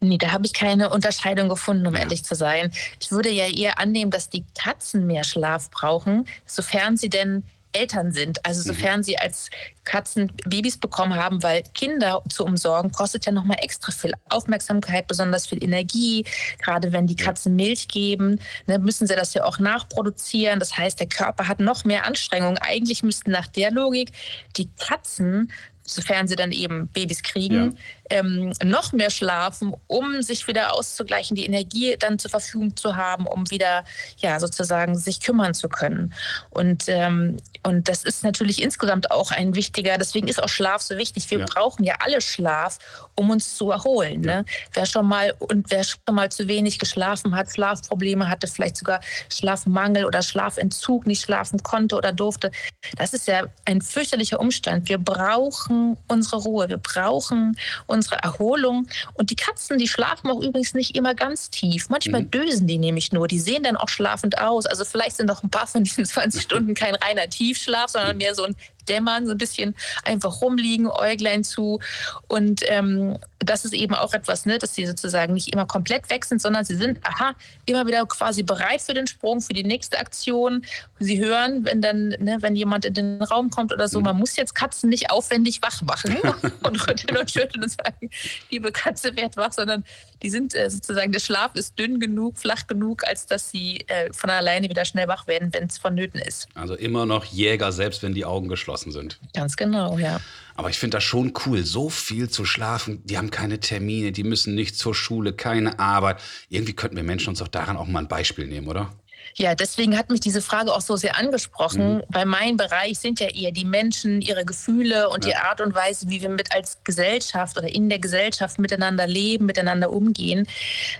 Nee, 0.00 0.18
da 0.18 0.32
habe 0.32 0.46
ich 0.46 0.52
keine 0.52 0.90
Unterscheidung 0.90 1.48
gefunden, 1.48 1.86
um 1.86 1.94
Ja. 1.94 2.00
ehrlich 2.00 2.24
zu 2.24 2.34
sein. 2.34 2.72
Ich 3.00 3.10
würde 3.10 3.30
ja 3.30 3.46
eher 3.46 3.78
annehmen, 3.78 4.10
dass 4.10 4.28
die 4.28 4.44
Katzen 4.58 5.06
mehr 5.06 5.24
Schlaf 5.24 5.70
brauchen, 5.70 6.26
sofern 6.46 6.96
sie 6.96 7.08
denn 7.08 7.44
Eltern 7.76 8.12
sind. 8.12 8.44
Also 8.46 8.60
Mhm. 8.60 8.74
sofern 8.76 9.02
sie 9.02 9.18
als 9.18 9.50
Katzen 9.82 10.30
Babys 10.46 10.78
bekommen 10.78 11.16
haben, 11.16 11.42
weil 11.42 11.64
Kinder 11.74 12.22
zu 12.28 12.44
umsorgen 12.44 12.92
kostet 12.92 13.26
ja 13.26 13.32
nochmal 13.32 13.56
extra 13.60 13.90
viel 13.90 14.12
Aufmerksamkeit, 14.28 15.08
besonders 15.08 15.48
viel 15.48 15.62
Energie. 15.62 16.24
Gerade 16.62 16.92
wenn 16.92 17.08
die 17.08 17.16
Ja. 17.18 17.24
Katzen 17.26 17.56
Milch 17.56 17.88
geben, 17.88 18.38
ne, 18.68 18.78
müssen 18.78 19.08
sie 19.08 19.16
das 19.16 19.34
ja 19.34 19.42
auch 19.42 19.58
nachproduzieren. 19.58 20.60
Das 20.60 20.78
heißt, 20.78 21.00
der 21.00 21.08
Körper 21.08 21.48
hat 21.48 21.58
noch 21.58 21.84
mehr 21.84 22.06
Anstrengung. 22.06 22.58
Eigentlich 22.58 23.02
müssten 23.02 23.32
nach 23.32 23.48
der 23.48 23.72
Logik 23.72 24.12
die 24.56 24.68
Katzen 24.78 25.50
sofern 25.86 26.26
sie 26.26 26.34
dann 26.34 26.50
eben 26.50 26.88
Babys 26.88 27.22
kriegen, 27.22 27.76
ähm, 28.14 28.52
noch 28.62 28.92
mehr 28.92 29.10
schlafen, 29.10 29.74
um 29.88 30.22
sich 30.22 30.46
wieder 30.46 30.72
auszugleichen, 30.74 31.34
die 31.36 31.44
Energie 31.46 31.96
dann 31.98 32.18
zur 32.18 32.30
Verfügung 32.30 32.76
zu 32.76 32.94
haben, 32.96 33.26
um 33.26 33.50
wieder 33.50 33.84
ja 34.18 34.38
sozusagen 34.38 34.96
sich 34.96 35.20
kümmern 35.20 35.52
zu 35.54 35.68
können. 35.68 36.14
Und, 36.50 36.84
ähm, 36.88 37.38
und 37.66 37.88
das 37.88 38.04
ist 38.04 38.22
natürlich 38.22 38.62
insgesamt 38.62 39.10
auch 39.10 39.32
ein 39.32 39.54
wichtiger, 39.54 39.98
deswegen 39.98 40.28
ist 40.28 40.42
auch 40.42 40.48
Schlaf 40.48 40.82
so 40.82 40.96
wichtig. 40.96 41.28
Wir 41.30 41.40
Ja. 41.40 41.46
brauchen 41.46 41.82
ja 41.84 41.94
alle 42.04 42.20
Schlaf, 42.20 42.78
um 43.16 43.30
uns 43.30 43.56
zu 43.56 43.70
erholen. 43.70 44.20
Ne? 44.20 44.44
Wer 44.72 44.86
schon 44.86 45.06
mal 45.06 45.34
und 45.40 45.70
wer 45.70 45.82
schon 45.82 46.14
mal 46.14 46.30
zu 46.30 46.46
wenig 46.46 46.78
geschlafen 46.78 47.34
hat, 47.34 47.50
Schlafprobleme 47.52 48.28
hatte, 48.28 48.46
vielleicht 48.46 48.76
sogar 48.76 49.00
Schlafmangel 49.28 50.04
oder 50.04 50.22
Schlafentzug, 50.22 51.06
nicht 51.06 51.22
schlafen 51.22 51.62
konnte 51.62 51.96
oder 51.96 52.12
durfte, 52.12 52.50
das 52.96 53.12
ist 53.12 53.26
ja 53.26 53.44
ein 53.64 53.80
fürchterlicher 53.82 54.38
Umstand. 54.38 54.88
Wir 54.88 54.98
brauchen 54.98 55.96
unsere 56.08 56.36
Ruhe, 56.42 56.68
wir 56.68 56.78
brauchen 56.78 57.56
unsere 57.86 58.03
unsere 58.04 58.22
Erholung. 58.22 58.86
Und 59.14 59.30
die 59.30 59.36
Katzen, 59.36 59.78
die 59.78 59.88
schlafen 59.88 60.30
auch 60.30 60.40
übrigens 60.40 60.74
nicht 60.74 60.96
immer 60.96 61.14
ganz 61.14 61.50
tief. 61.50 61.88
Manchmal 61.88 62.22
mhm. 62.22 62.30
dösen 62.30 62.66
die 62.66 62.78
nämlich 62.78 63.12
nur. 63.12 63.28
Die 63.28 63.40
sehen 63.40 63.62
dann 63.62 63.76
auch 63.76 63.88
schlafend 63.88 64.38
aus. 64.38 64.66
Also 64.66 64.84
vielleicht 64.84 65.16
sind 65.16 65.30
auch 65.30 65.42
ein 65.42 65.50
paar 65.50 65.66
von 65.66 65.84
diesen 65.84 66.04
20 66.04 66.42
Stunden 66.42 66.74
kein 66.74 66.94
reiner 66.94 67.28
Tiefschlaf, 67.28 67.90
sondern 67.90 68.16
mehr 68.18 68.34
so 68.34 68.44
ein 68.44 68.56
Dämmern, 68.88 69.26
so 69.26 69.32
ein 69.32 69.38
bisschen 69.38 69.74
einfach 70.04 70.40
rumliegen, 70.40 70.86
Äuglein 70.86 71.44
zu. 71.44 71.80
Und 72.28 72.62
ähm, 72.68 73.18
das 73.38 73.64
ist 73.64 73.74
eben 73.74 73.94
auch 73.94 74.14
etwas, 74.14 74.46
ne, 74.46 74.58
dass 74.58 74.74
sie 74.74 74.86
sozusagen 74.86 75.34
nicht 75.34 75.52
immer 75.52 75.66
komplett 75.66 76.08
weg 76.10 76.24
sind, 76.24 76.40
sondern 76.40 76.64
sie 76.64 76.76
sind, 76.76 76.98
aha, 77.04 77.34
immer 77.66 77.86
wieder 77.86 78.04
quasi 78.06 78.42
bereit 78.42 78.80
für 78.80 78.94
den 78.94 79.06
Sprung, 79.06 79.40
für 79.40 79.52
die 79.52 79.64
nächste 79.64 79.98
Aktion. 79.98 80.64
Sie 80.98 81.22
hören, 81.22 81.64
wenn 81.64 81.82
dann, 81.82 82.08
ne, 82.08 82.38
wenn 82.40 82.56
jemand 82.56 82.84
in 82.84 82.94
den 82.94 83.22
Raum 83.22 83.50
kommt 83.50 83.72
oder 83.72 83.88
so, 83.88 83.98
mhm. 83.98 84.06
man 84.06 84.16
muss 84.18 84.36
jetzt 84.36 84.54
Katzen 84.54 84.88
nicht 84.88 85.10
aufwendig 85.10 85.60
wach 85.62 85.82
machen 85.82 86.16
und 86.62 86.88
rütteln 86.88 87.16
und 87.16 87.30
schütteln 87.30 87.64
und 87.64 87.70
sagen, 87.70 88.10
liebe 88.50 88.72
Katze, 88.72 89.16
werd 89.16 89.36
wach, 89.36 89.52
sondern 89.52 89.84
die 90.22 90.30
sind 90.30 90.54
äh, 90.54 90.70
sozusagen, 90.70 91.12
der 91.12 91.20
Schlaf 91.20 91.54
ist 91.54 91.78
dünn 91.78 92.00
genug, 92.00 92.38
flach 92.38 92.66
genug, 92.66 93.06
als 93.06 93.26
dass 93.26 93.50
sie 93.50 93.84
äh, 93.88 94.12
von 94.12 94.30
alleine 94.30 94.70
wieder 94.70 94.84
schnell 94.84 95.08
wach 95.08 95.26
werden, 95.26 95.52
wenn 95.52 95.64
es 95.64 95.78
vonnöten 95.78 96.20
ist. 96.20 96.48
Also 96.54 96.74
immer 96.74 97.04
noch 97.04 97.24
Jäger, 97.24 97.72
selbst 97.72 98.02
wenn 98.02 98.14
die 98.14 98.24
Augen 98.24 98.48
geschlossen 98.48 98.73
sind. 98.76 99.18
Ganz 99.32 99.56
genau, 99.56 99.98
ja. 99.98 100.20
Aber 100.54 100.70
ich 100.70 100.78
finde 100.78 100.96
das 100.96 101.04
schon 101.04 101.32
cool, 101.46 101.64
so 101.64 101.90
viel 101.90 102.30
zu 102.30 102.44
schlafen. 102.44 103.02
Die 103.04 103.18
haben 103.18 103.30
keine 103.30 103.60
Termine, 103.60 104.12
die 104.12 104.24
müssen 104.24 104.54
nicht 104.54 104.76
zur 104.76 104.94
Schule, 104.94 105.32
keine 105.32 105.78
Arbeit. 105.78 106.22
Irgendwie 106.48 106.74
könnten 106.74 106.96
wir 106.96 107.02
Menschen 107.02 107.30
uns 107.30 107.40
doch 107.40 107.48
daran 107.48 107.76
auch 107.76 107.86
mal 107.86 108.00
ein 108.00 108.08
Beispiel 108.08 108.46
nehmen, 108.46 108.68
oder? 108.68 108.92
Ja, 109.36 109.54
deswegen 109.54 109.98
hat 109.98 110.10
mich 110.10 110.20
diese 110.20 110.42
Frage 110.42 110.72
auch 110.72 110.80
so 110.80 110.96
sehr 110.96 111.16
angesprochen, 111.16 111.96
mhm. 111.96 112.02
weil 112.08 112.26
mein 112.26 112.56
Bereich 112.56 112.98
sind 112.98 113.20
ja 113.20 113.28
eher 113.28 113.52
die 113.52 113.64
Menschen, 113.64 114.20
ihre 114.20 114.44
Gefühle 114.44 115.08
und 115.08 115.24
ja. 115.24 115.30
die 115.30 115.36
Art 115.36 115.60
und 115.60 115.74
Weise, 115.74 116.08
wie 116.08 116.22
wir 116.22 116.28
mit 116.28 116.54
als 116.54 116.78
Gesellschaft 116.84 117.58
oder 117.58 117.68
in 117.68 117.88
der 117.88 117.98
Gesellschaft 117.98 118.58
miteinander 118.58 119.06
leben, 119.06 119.46
miteinander 119.46 119.90
umgehen. 119.90 120.46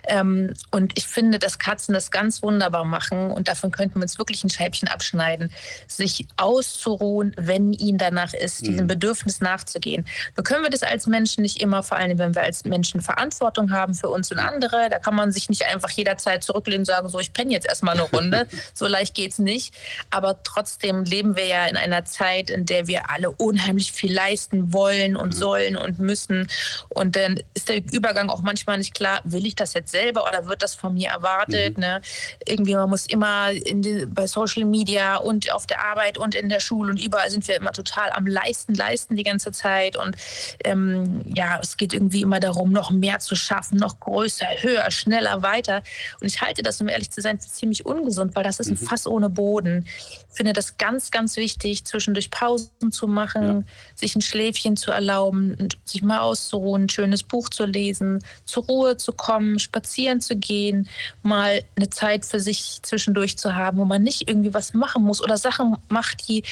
Ähm, 0.08 0.54
und 0.70 0.92
ich 0.98 1.06
finde, 1.06 1.38
dass 1.38 1.58
Katzen 1.58 1.94
das 1.94 2.10
ganz 2.10 2.42
wunderbar 2.42 2.84
machen 2.84 3.30
und 3.30 3.48
davon 3.48 3.70
könnten 3.70 3.96
wir 3.96 4.02
uns 4.02 4.18
wirklich 4.18 4.42
ein 4.44 4.50
Scheibchen 4.50 4.88
abschneiden, 4.88 5.52
sich 5.86 6.26
auszuruhen, 6.36 7.34
wenn 7.36 7.72
ihnen 7.72 7.98
danach 7.98 8.34
ist, 8.34 8.62
mhm. 8.62 8.66
diesem 8.66 8.86
Bedürfnis 8.86 9.40
nachzugehen. 9.40 10.06
Nur 10.36 10.44
können 10.44 10.62
wir 10.62 10.70
das 10.70 10.82
als 10.82 11.06
Menschen 11.06 11.42
nicht 11.42 11.60
immer, 11.60 11.82
vor 11.82 11.98
allem 11.98 12.18
wenn 12.18 12.34
wir 12.34 12.42
als 12.42 12.64
Menschen 12.64 13.00
Verantwortung 13.00 13.72
haben 13.72 13.94
für 13.94 14.08
uns 14.08 14.30
und 14.30 14.38
andere. 14.38 14.88
Da 14.90 14.98
kann 14.98 15.14
man 15.14 15.32
sich 15.32 15.48
nicht 15.48 15.64
einfach 15.66 15.90
jederzeit 15.90 16.42
zurücklehnen 16.42 16.80
und 16.80 16.86
sagen, 16.86 17.08
so, 17.08 17.18
ich 17.18 17.32
penne 17.32 17.52
jetzt 17.52 17.66
erstmal 17.66 17.94
eine 17.94 18.04
Runde. 18.14 18.46
So 18.74 18.86
leicht 18.86 19.14
geht 19.14 19.32
es 19.32 19.38
nicht. 19.38 19.74
Aber 20.10 20.42
trotzdem 20.42 21.04
leben 21.04 21.36
wir 21.36 21.46
ja 21.46 21.66
in 21.66 21.76
einer 21.76 22.04
Zeit, 22.04 22.50
in 22.50 22.66
der 22.66 22.86
wir 22.86 23.10
alle 23.10 23.30
unheimlich 23.30 23.92
viel 23.92 24.12
leisten 24.12 24.72
wollen 24.72 25.16
und 25.16 25.34
mhm. 25.34 25.38
sollen 25.38 25.76
und 25.76 25.98
müssen. 25.98 26.48
Und 26.88 27.16
dann 27.16 27.40
ist 27.54 27.68
der 27.68 27.82
Übergang 27.92 28.30
auch 28.30 28.42
manchmal 28.42 28.78
nicht 28.78 28.94
klar, 28.94 29.20
will 29.24 29.46
ich 29.46 29.54
das 29.54 29.74
jetzt 29.74 29.92
selber 29.92 30.26
oder 30.28 30.46
wird 30.46 30.62
das 30.62 30.74
von 30.74 30.94
mir 30.94 31.10
erwartet? 31.10 31.76
Mhm. 31.76 31.84
Ne? 31.84 32.00
Irgendwie, 32.46 32.74
man 32.74 32.88
muss 32.88 33.06
immer 33.06 33.52
die, 33.52 34.06
bei 34.06 34.26
Social 34.26 34.64
Media 34.64 35.16
und 35.16 35.52
auf 35.52 35.66
der 35.66 35.84
Arbeit 35.84 36.18
und 36.18 36.34
in 36.34 36.48
der 36.48 36.60
Schule 36.60 36.90
und 36.90 37.02
überall 37.02 37.30
sind 37.30 37.46
wir 37.48 37.56
immer 37.56 37.72
total 37.72 38.10
am 38.12 38.26
Leisten, 38.26 38.74
Leisten 38.74 39.16
die 39.16 39.24
ganze 39.24 39.52
Zeit. 39.52 39.96
Und 39.96 40.16
ähm, 40.64 41.22
ja, 41.34 41.58
es 41.60 41.76
geht 41.76 41.92
irgendwie 41.92 42.22
immer 42.22 42.40
darum, 42.40 42.72
noch 42.72 42.90
mehr 42.90 43.18
zu 43.18 43.36
schaffen, 43.36 43.78
noch 43.78 44.00
größer, 44.00 44.46
höher, 44.60 44.90
schneller, 44.90 45.42
weiter. 45.42 45.82
Und 46.20 46.26
ich 46.26 46.40
halte 46.40 46.62
das, 46.62 46.80
um 46.80 46.88
ehrlich 46.88 47.10
zu 47.10 47.20
sein, 47.20 47.38
für 47.38 47.48
ziemlich 47.48 47.84
ungesund 47.84 48.03
ungesund, 48.04 48.36
weil 48.36 48.44
das 48.44 48.60
ist 48.60 48.68
ein 48.68 48.78
mhm. 48.80 48.86
Fass 48.86 49.06
ohne 49.06 49.30
Boden. 49.30 49.86
Ich 49.86 50.36
finde 50.36 50.52
das 50.52 50.76
ganz, 50.76 51.10
ganz 51.10 51.36
wichtig, 51.36 51.84
zwischendurch 51.84 52.30
Pausen 52.30 52.92
zu 52.92 53.06
machen, 53.06 53.42
ja. 53.42 53.62
sich 53.94 54.14
ein 54.14 54.20
Schläfchen 54.20 54.76
zu 54.76 54.90
erlauben, 54.90 55.68
sich 55.84 56.02
mal 56.02 56.20
auszuruhen, 56.20 56.84
ein 56.84 56.88
schönes 56.88 57.22
Buch 57.22 57.48
zu 57.48 57.64
lesen, 57.64 58.22
zur 58.44 58.64
Ruhe 58.64 58.96
zu 58.96 59.12
kommen, 59.12 59.58
spazieren 59.58 60.20
zu 60.20 60.36
gehen, 60.36 60.88
mal 61.22 61.62
eine 61.76 61.90
Zeit 61.90 62.24
für 62.24 62.40
sich 62.40 62.80
zwischendurch 62.82 63.38
zu 63.38 63.54
haben, 63.54 63.78
wo 63.78 63.84
man 63.84 64.02
nicht 64.02 64.28
irgendwie 64.28 64.52
was 64.54 64.74
machen 64.74 65.02
muss 65.04 65.22
oder 65.22 65.38
Sachen 65.38 65.76
macht, 65.88 66.28
die 66.28 66.42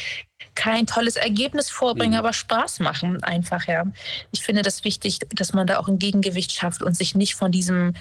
kein 0.55 0.87
tolles 0.87 1.17
Ergebnis 1.17 1.71
vorbringen, 1.71 2.13
mhm. 2.13 2.19
aber 2.19 2.33
Spaß 2.33 2.81
machen 2.81 3.23
einfach, 3.23 3.67
ja. 3.67 3.85
Ich 4.33 4.43
finde 4.43 4.63
das 4.63 4.85
wichtig, 4.85 5.21
dass 5.35 5.53
man 5.53 5.67
da 5.67 5.79
auch 5.79 5.89
ein 5.89 5.99
Gegengewicht 5.99 6.53
schafft 6.53 6.83
und 6.83 6.97
sich 6.97 7.15
nicht 7.15 7.35
von 7.35 7.53
diesem 7.53 7.95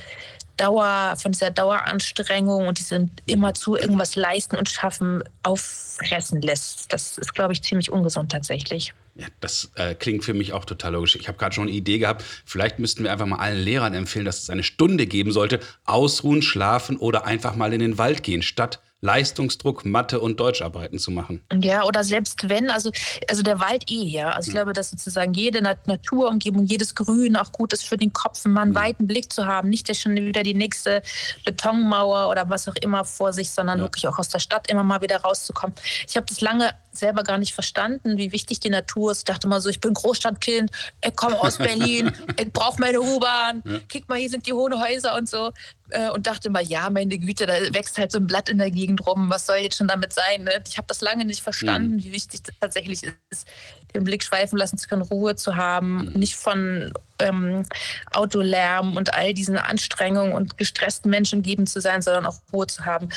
Dauer, 0.61 1.15
von 1.17 1.31
dieser 1.31 1.49
Daueranstrengung 1.49 2.67
und 2.67 2.77
diesem 2.77 3.09
immerzu 3.25 3.75
irgendwas 3.75 4.15
leisten 4.15 4.57
und 4.57 4.69
schaffen 4.69 5.23
auffressen 5.41 6.39
lässt. 6.41 6.93
Das 6.93 7.17
ist, 7.17 7.33
glaube 7.33 7.53
ich, 7.53 7.63
ziemlich 7.63 7.91
ungesund 7.91 8.31
tatsächlich. 8.31 8.93
Ja, 9.15 9.25
das 9.39 9.71
äh, 9.75 9.95
klingt 9.95 10.23
für 10.23 10.35
mich 10.35 10.53
auch 10.53 10.63
total 10.63 10.93
logisch. 10.93 11.15
Ich 11.15 11.27
habe 11.27 11.37
gerade 11.37 11.55
schon 11.55 11.67
eine 11.67 11.75
Idee 11.75 11.97
gehabt. 11.97 12.23
Vielleicht 12.45 12.77
müssten 12.77 13.03
wir 13.03 13.11
einfach 13.11 13.25
mal 13.25 13.39
allen 13.39 13.59
Lehrern 13.59 13.95
empfehlen, 13.95 14.23
dass 14.23 14.43
es 14.43 14.49
eine 14.51 14.63
Stunde 14.63 15.07
geben 15.07 15.31
sollte. 15.31 15.59
Ausruhen, 15.85 16.43
schlafen 16.43 16.97
oder 16.97 17.25
einfach 17.25 17.55
mal 17.55 17.73
in 17.73 17.79
den 17.79 17.97
Wald 17.97 18.21
gehen, 18.21 18.43
statt 18.43 18.79
Leistungsdruck, 19.01 19.83
Mathe 19.83 20.19
und 20.19 20.39
Deutscharbeiten 20.39 20.99
zu 20.99 21.09
machen. 21.09 21.43
Ja, 21.59 21.83
oder 21.83 22.03
selbst 22.03 22.47
wenn, 22.49 22.69
also, 22.69 22.91
also 23.27 23.41
der 23.41 23.59
Wald 23.59 23.89
eh, 23.89 24.03
ja. 24.03 24.29
Also 24.29 24.49
ich 24.49 24.53
glaube, 24.53 24.73
dass 24.73 24.91
sozusagen 24.91 25.33
jede 25.33 25.61
Naturumgebung, 25.61 26.65
jedes 26.65 26.93
Grün 26.93 27.35
auch 27.35 27.51
gut 27.51 27.73
ist 27.73 27.83
für 27.83 27.97
den 27.97 28.13
Kopf, 28.13 28.45
mal 28.45 28.61
einen 28.61 28.71
mhm. 28.71 28.75
weiten 28.75 29.07
Blick 29.07 29.33
zu 29.33 29.47
haben. 29.47 29.69
Nicht 29.69 29.91
schon 29.97 30.15
wieder 30.15 30.43
die 30.43 30.53
nächste 30.53 31.01
Betonmauer 31.45 32.29
oder 32.29 32.49
was 32.49 32.67
auch 32.67 32.75
immer 32.75 33.03
vor 33.03 33.33
sich, 33.33 33.49
sondern 33.49 33.79
ja. 33.79 33.85
wirklich 33.85 34.07
auch 34.07 34.19
aus 34.19 34.29
der 34.29 34.39
Stadt 34.39 34.69
immer 34.69 34.83
mal 34.83 35.01
wieder 35.01 35.17
rauszukommen. 35.17 35.75
Ich 36.07 36.15
habe 36.15 36.27
das 36.27 36.39
lange 36.41 36.71
selber 36.91 37.23
gar 37.23 37.37
nicht 37.37 37.53
verstanden, 37.53 38.17
wie 38.17 38.31
wichtig 38.31 38.59
die 38.59 38.69
Natur 38.69 39.11
ist. 39.11 39.19
Ich 39.19 39.25
dachte 39.25 39.47
mal 39.47 39.61
so, 39.61 39.69
ich 39.69 39.79
bin 39.79 39.93
Großstadtkind, 39.93 40.71
ich 41.03 41.15
komme 41.15 41.39
aus 41.39 41.57
Berlin, 41.57 42.11
ich 42.39 42.51
brauche 42.51 42.79
meine 42.79 43.01
U-Bahn, 43.01 43.63
ja. 43.65 43.79
guck 43.91 44.09
mal, 44.09 44.19
hier 44.19 44.29
sind 44.29 44.47
die 44.47 44.53
hohen 44.53 44.81
Häuser 44.81 45.15
und 45.15 45.29
so. 45.29 45.51
Äh, 45.89 46.09
und 46.09 46.25
dachte 46.25 46.49
mal, 46.49 46.63
ja, 46.63 46.89
meine 46.89 47.17
Güte, 47.17 47.45
da 47.45 47.53
wächst 47.73 47.97
halt 47.97 48.11
so 48.11 48.17
ein 48.17 48.27
Blatt 48.27 48.49
in 48.49 48.57
der 48.57 48.71
Gegend 48.71 49.05
rum, 49.05 49.29
was 49.29 49.45
soll 49.45 49.57
jetzt 49.57 49.77
schon 49.77 49.87
damit 49.87 50.13
sein? 50.13 50.43
Ne? 50.43 50.63
Ich 50.67 50.77
habe 50.77 50.87
das 50.87 51.01
lange 51.01 51.25
nicht 51.25 51.41
verstanden, 51.41 51.95
mhm. 51.95 52.03
wie 52.03 52.11
wichtig 52.13 52.43
das 52.43 52.55
tatsächlich 52.59 53.03
ist, 53.29 53.47
den 53.93 54.05
Blick 54.05 54.23
schweifen 54.23 54.57
lassen 54.57 54.77
zu 54.77 54.87
können, 54.87 55.01
Ruhe 55.01 55.35
zu 55.35 55.55
haben, 55.57 56.05
mhm. 56.05 56.11
nicht 56.13 56.35
von 56.35 56.93
ähm, 57.19 57.65
Autolärm 58.13 58.95
und 58.95 59.13
all 59.13 59.33
diesen 59.33 59.57
Anstrengungen 59.57 60.33
und 60.33 60.57
gestressten 60.57 61.09
Menschen 61.09 61.39
umgeben 61.39 61.67
zu 61.67 61.81
sein, 61.81 62.01
sondern 62.01 62.25
auch 62.25 62.37
Ruhe 62.53 62.67
zu 62.67 62.85
haben 62.85 63.09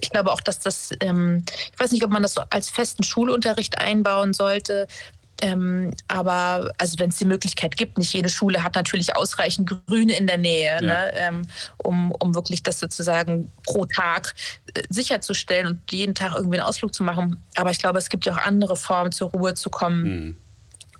ich 0.00 0.10
glaube 0.10 0.32
auch, 0.32 0.40
dass 0.40 0.58
das, 0.58 0.90
ähm, 1.00 1.44
ich 1.72 1.78
weiß 1.78 1.92
nicht, 1.92 2.04
ob 2.04 2.10
man 2.10 2.22
das 2.22 2.34
so 2.34 2.42
als 2.50 2.70
festen 2.70 3.02
Schulunterricht 3.02 3.78
einbauen 3.78 4.32
sollte. 4.32 4.86
Ähm, 5.40 5.92
aber 6.08 6.72
also 6.78 6.98
wenn 6.98 7.10
es 7.10 7.16
die 7.16 7.24
Möglichkeit 7.24 7.76
gibt, 7.76 7.96
nicht 7.96 8.12
jede 8.12 8.28
Schule 8.28 8.64
hat 8.64 8.74
natürlich 8.74 9.14
ausreichend 9.14 9.70
Grüne 9.86 10.16
in 10.16 10.26
der 10.26 10.38
Nähe, 10.38 10.74
ja. 10.74 10.80
ne, 10.80 11.12
ähm, 11.14 11.42
um, 11.76 12.10
um 12.10 12.34
wirklich 12.34 12.64
das 12.64 12.80
sozusagen 12.80 13.52
pro 13.64 13.86
Tag 13.86 14.34
äh, 14.74 14.82
sicherzustellen 14.88 15.68
und 15.68 15.92
jeden 15.92 16.16
Tag 16.16 16.34
irgendwie 16.34 16.58
einen 16.58 16.66
Ausflug 16.66 16.92
zu 16.92 17.04
machen. 17.04 17.40
Aber 17.54 17.70
ich 17.70 17.78
glaube, 17.78 17.98
es 17.98 18.08
gibt 18.08 18.26
ja 18.26 18.32
auch 18.32 18.38
andere 18.38 18.74
Formen, 18.74 19.12
zur 19.12 19.30
Ruhe 19.30 19.54
zu 19.54 19.70
kommen. 19.70 20.02
Mhm 20.02 20.36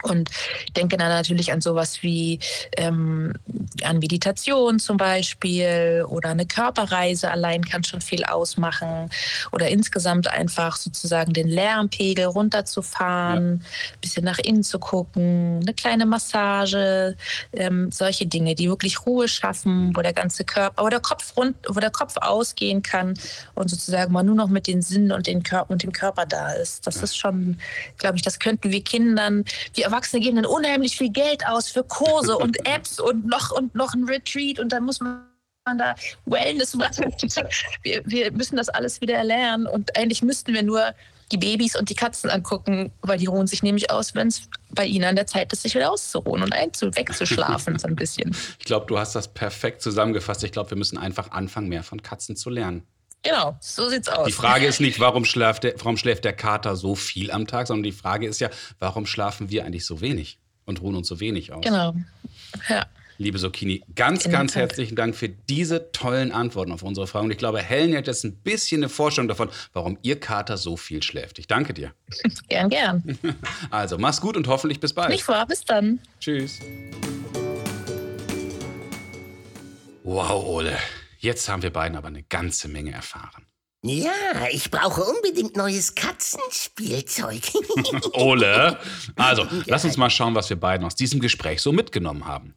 und 0.02 0.31
ich 0.67 0.73
denke 0.73 0.97
dann 0.97 1.09
natürlich 1.09 1.52
an 1.52 1.61
sowas 1.61 2.02
wie 2.02 2.38
ähm, 2.76 3.35
an 3.83 3.99
Meditation 3.99 4.78
zum 4.78 4.97
Beispiel 4.97 6.05
oder 6.09 6.31
eine 6.31 6.47
Körperreise 6.47 7.31
allein 7.31 7.64
kann 7.64 7.83
schon 7.85 8.00
viel 8.00 8.25
ausmachen 8.25 9.11
oder 9.50 9.69
insgesamt 9.69 10.28
einfach 10.28 10.76
sozusagen 10.76 11.33
den 11.33 11.49
Lärmpegel 11.49 12.26
runterzufahren, 12.26 13.61
ja. 13.62 13.97
bisschen 14.00 14.25
nach 14.25 14.38
innen 14.38 14.62
zu 14.62 14.78
gucken, 14.78 15.61
eine 15.62 15.75
kleine 15.75 16.07
Massage, 16.07 17.17
ähm, 17.52 17.90
solche 17.90 18.26
Dinge, 18.26 18.55
die 18.55 18.69
wirklich 18.69 19.05
Ruhe 19.05 19.28
schaffen, 19.28 19.97
wo 19.97 20.02
der 20.02 20.12
ganze 20.12 20.45
Körper, 20.45 20.85
wo 20.85 20.88
der 20.88 21.00
Kopf 21.00 21.37
rund, 21.37 21.57
wo 21.69 21.81
der 21.81 21.90
Kopf 21.90 22.14
ausgehen 22.17 22.83
kann 22.83 23.14
und 23.55 23.69
sozusagen 23.69 24.12
man 24.12 24.26
nur 24.26 24.37
noch 24.37 24.49
mit 24.49 24.67
den 24.67 24.83
Sinnen 24.83 25.11
und 25.11 25.26
den 25.26 25.43
Körper 25.43 25.71
und 25.71 25.83
dem 25.83 25.93
Körper 25.93 26.25
da 26.25 26.52
ist. 26.52 26.87
Das 26.87 27.02
ist 27.02 27.17
schon, 27.17 27.59
glaube 27.99 28.17
ich, 28.17 28.23
das 28.23 28.38
könnten 28.38 28.71
wir 28.71 28.83
Kindern, 28.83 29.45
wir 29.75 29.88
Erwachsene 29.88 30.23
geben 30.23 30.37
dann 30.37 30.47
unheimlich 30.47 30.97
viel 30.97 31.11
Geld 31.11 31.47
aus 31.47 31.68
für 31.71 31.85
Kurse 31.85 32.37
und 32.37 32.59
Apps 32.66 33.00
und 33.00 33.26
noch 33.26 33.50
und 33.50 33.75
noch 33.75 33.95
ein 33.95 34.04
Retreat 34.04 34.59
und 34.59 34.73
dann 34.73 34.85
muss 34.85 35.00
man 35.00 35.25
da 35.76 35.95
Wellness 36.25 36.75
machen. 36.75 37.14
Wir, 37.83 38.02
wir 38.07 38.33
müssen 38.33 38.57
das 38.57 38.71
alles 38.71 39.02
wieder 39.02 39.14
erlernen 39.14 39.66
und 39.66 39.97
eigentlich 39.99 40.23
müssten 40.23 40.54
wir 40.54 40.62
nur 40.62 40.95
die 41.30 41.37
Babys 41.37 41.76
und 41.76 41.90
die 41.90 41.95
Katzen 41.95 42.30
angucken, 42.30 42.90
weil 43.02 43.18
die 43.18 43.26
ruhen 43.26 43.47
sich 43.47 43.62
nämlich 43.62 43.90
aus, 43.90 44.14
wenn 44.14 44.28
es 44.28 44.49
bei 44.71 44.87
ihnen 44.87 45.04
an 45.04 45.16
der 45.16 45.26
Zeit 45.26 45.52
ist, 45.52 45.62
sich 45.62 45.75
wieder 45.75 45.92
auszuruhen 45.92 46.42
und 46.42 46.54
einzu 46.54 46.95
wegzuschlafen 46.95 47.78
so 47.78 47.87
ein 47.87 47.97
bisschen. 47.97 48.35
Ich 48.59 48.64
glaube, 48.64 48.87
du 48.87 48.99
hast 48.99 49.14
das 49.14 49.28
perfekt 49.28 49.83
zusammengefasst. 49.83 50.42
Ich 50.45 50.52
glaube, 50.52 50.71
wir 50.71 50.78
müssen 50.78 50.97
einfach 50.97 51.30
anfangen, 51.33 51.68
mehr 51.68 51.83
von 51.83 52.02
Katzen 52.02 52.35
zu 52.35 52.49
lernen. 52.49 52.87
Genau, 53.22 53.56
so 53.60 53.88
sieht's 53.88 54.08
aus. 54.08 54.26
Die 54.26 54.32
Frage 54.32 54.66
ist 54.66 54.80
nicht, 54.80 55.00
warum 55.00 55.25
schläft, 55.25 55.64
der, 55.64 55.75
warum 55.78 55.96
schläft 55.96 56.25
der 56.25 56.32
Kater 56.32 56.76
so 56.76 56.94
viel 56.94 57.30
am 57.30 57.46
Tag, 57.46 57.66
sondern 57.66 57.82
die 57.82 57.92
Frage 57.92 58.26
ist 58.26 58.40
ja, 58.40 58.50
warum 58.78 59.06
schlafen 59.06 59.50
wir 59.50 59.64
eigentlich 59.64 59.84
so 59.84 60.00
wenig 60.00 60.38
und 60.66 60.80
ruhen 60.80 60.94
uns 60.94 61.08
so 61.08 61.18
wenig 61.20 61.52
aus? 61.52 61.64
Genau. 61.64 61.94
Ja. 62.68 62.87
Liebe 63.20 63.38
Sokini, 63.38 63.82
ganz, 63.96 64.26
In 64.26 64.30
ganz 64.30 64.54
herzlichen 64.54 64.94
Dank 64.94 65.16
für 65.16 65.28
diese 65.28 65.90
tollen 65.90 66.30
Antworten 66.30 66.70
auf 66.70 66.84
unsere 66.84 67.08
Fragen. 67.08 67.25
Und 67.25 67.32
ich 67.32 67.38
glaube, 67.38 67.60
Helen 67.60 67.96
hat 67.96 68.06
jetzt 68.06 68.25
ein 68.25 68.37
bisschen 68.37 68.80
eine 68.80 68.88
Vorstellung 68.88 69.26
davon, 69.26 69.50
warum 69.72 69.98
ihr 70.02 70.20
Kater 70.20 70.56
so 70.56 70.76
viel 70.76 71.02
schläft. 71.02 71.40
Ich 71.40 71.48
danke 71.48 71.75
dir. 71.75 71.92
Gern, 72.48 72.68
gern. 72.68 73.18
Also, 73.70 73.98
mach's 73.98 74.20
gut 74.20 74.37
und 74.37 74.46
hoffentlich 74.46 74.78
bis 74.78 74.92
bald. 74.92 75.10
Nicht 75.10 75.26
wahr, 75.26 75.46
bis 75.46 75.64
dann. 75.64 75.98
Tschüss. 76.20 76.60
Wow, 80.04 80.44
Ole. 80.46 80.78
Jetzt 81.18 81.48
haben 81.48 81.62
wir 81.62 81.72
beiden 81.72 81.96
aber 81.96 82.08
eine 82.08 82.22
ganze 82.22 82.68
Menge 82.68 82.92
erfahren. 82.92 83.46
Ja, 83.82 84.12
ich 84.50 84.70
brauche 84.70 85.02
unbedingt 85.04 85.56
neues 85.56 85.94
Katzenspielzeug. 85.94 87.42
Ole. 88.12 88.78
Also, 89.14 89.46
lass 89.66 89.84
uns 89.84 89.96
mal 89.96 90.10
schauen, 90.10 90.34
was 90.34 90.50
wir 90.50 90.58
beiden 90.58 90.84
aus 90.84 90.96
diesem 90.96 91.20
Gespräch 91.20 91.60
so 91.60 91.72
mitgenommen 91.72 92.25
haben. 92.25 92.54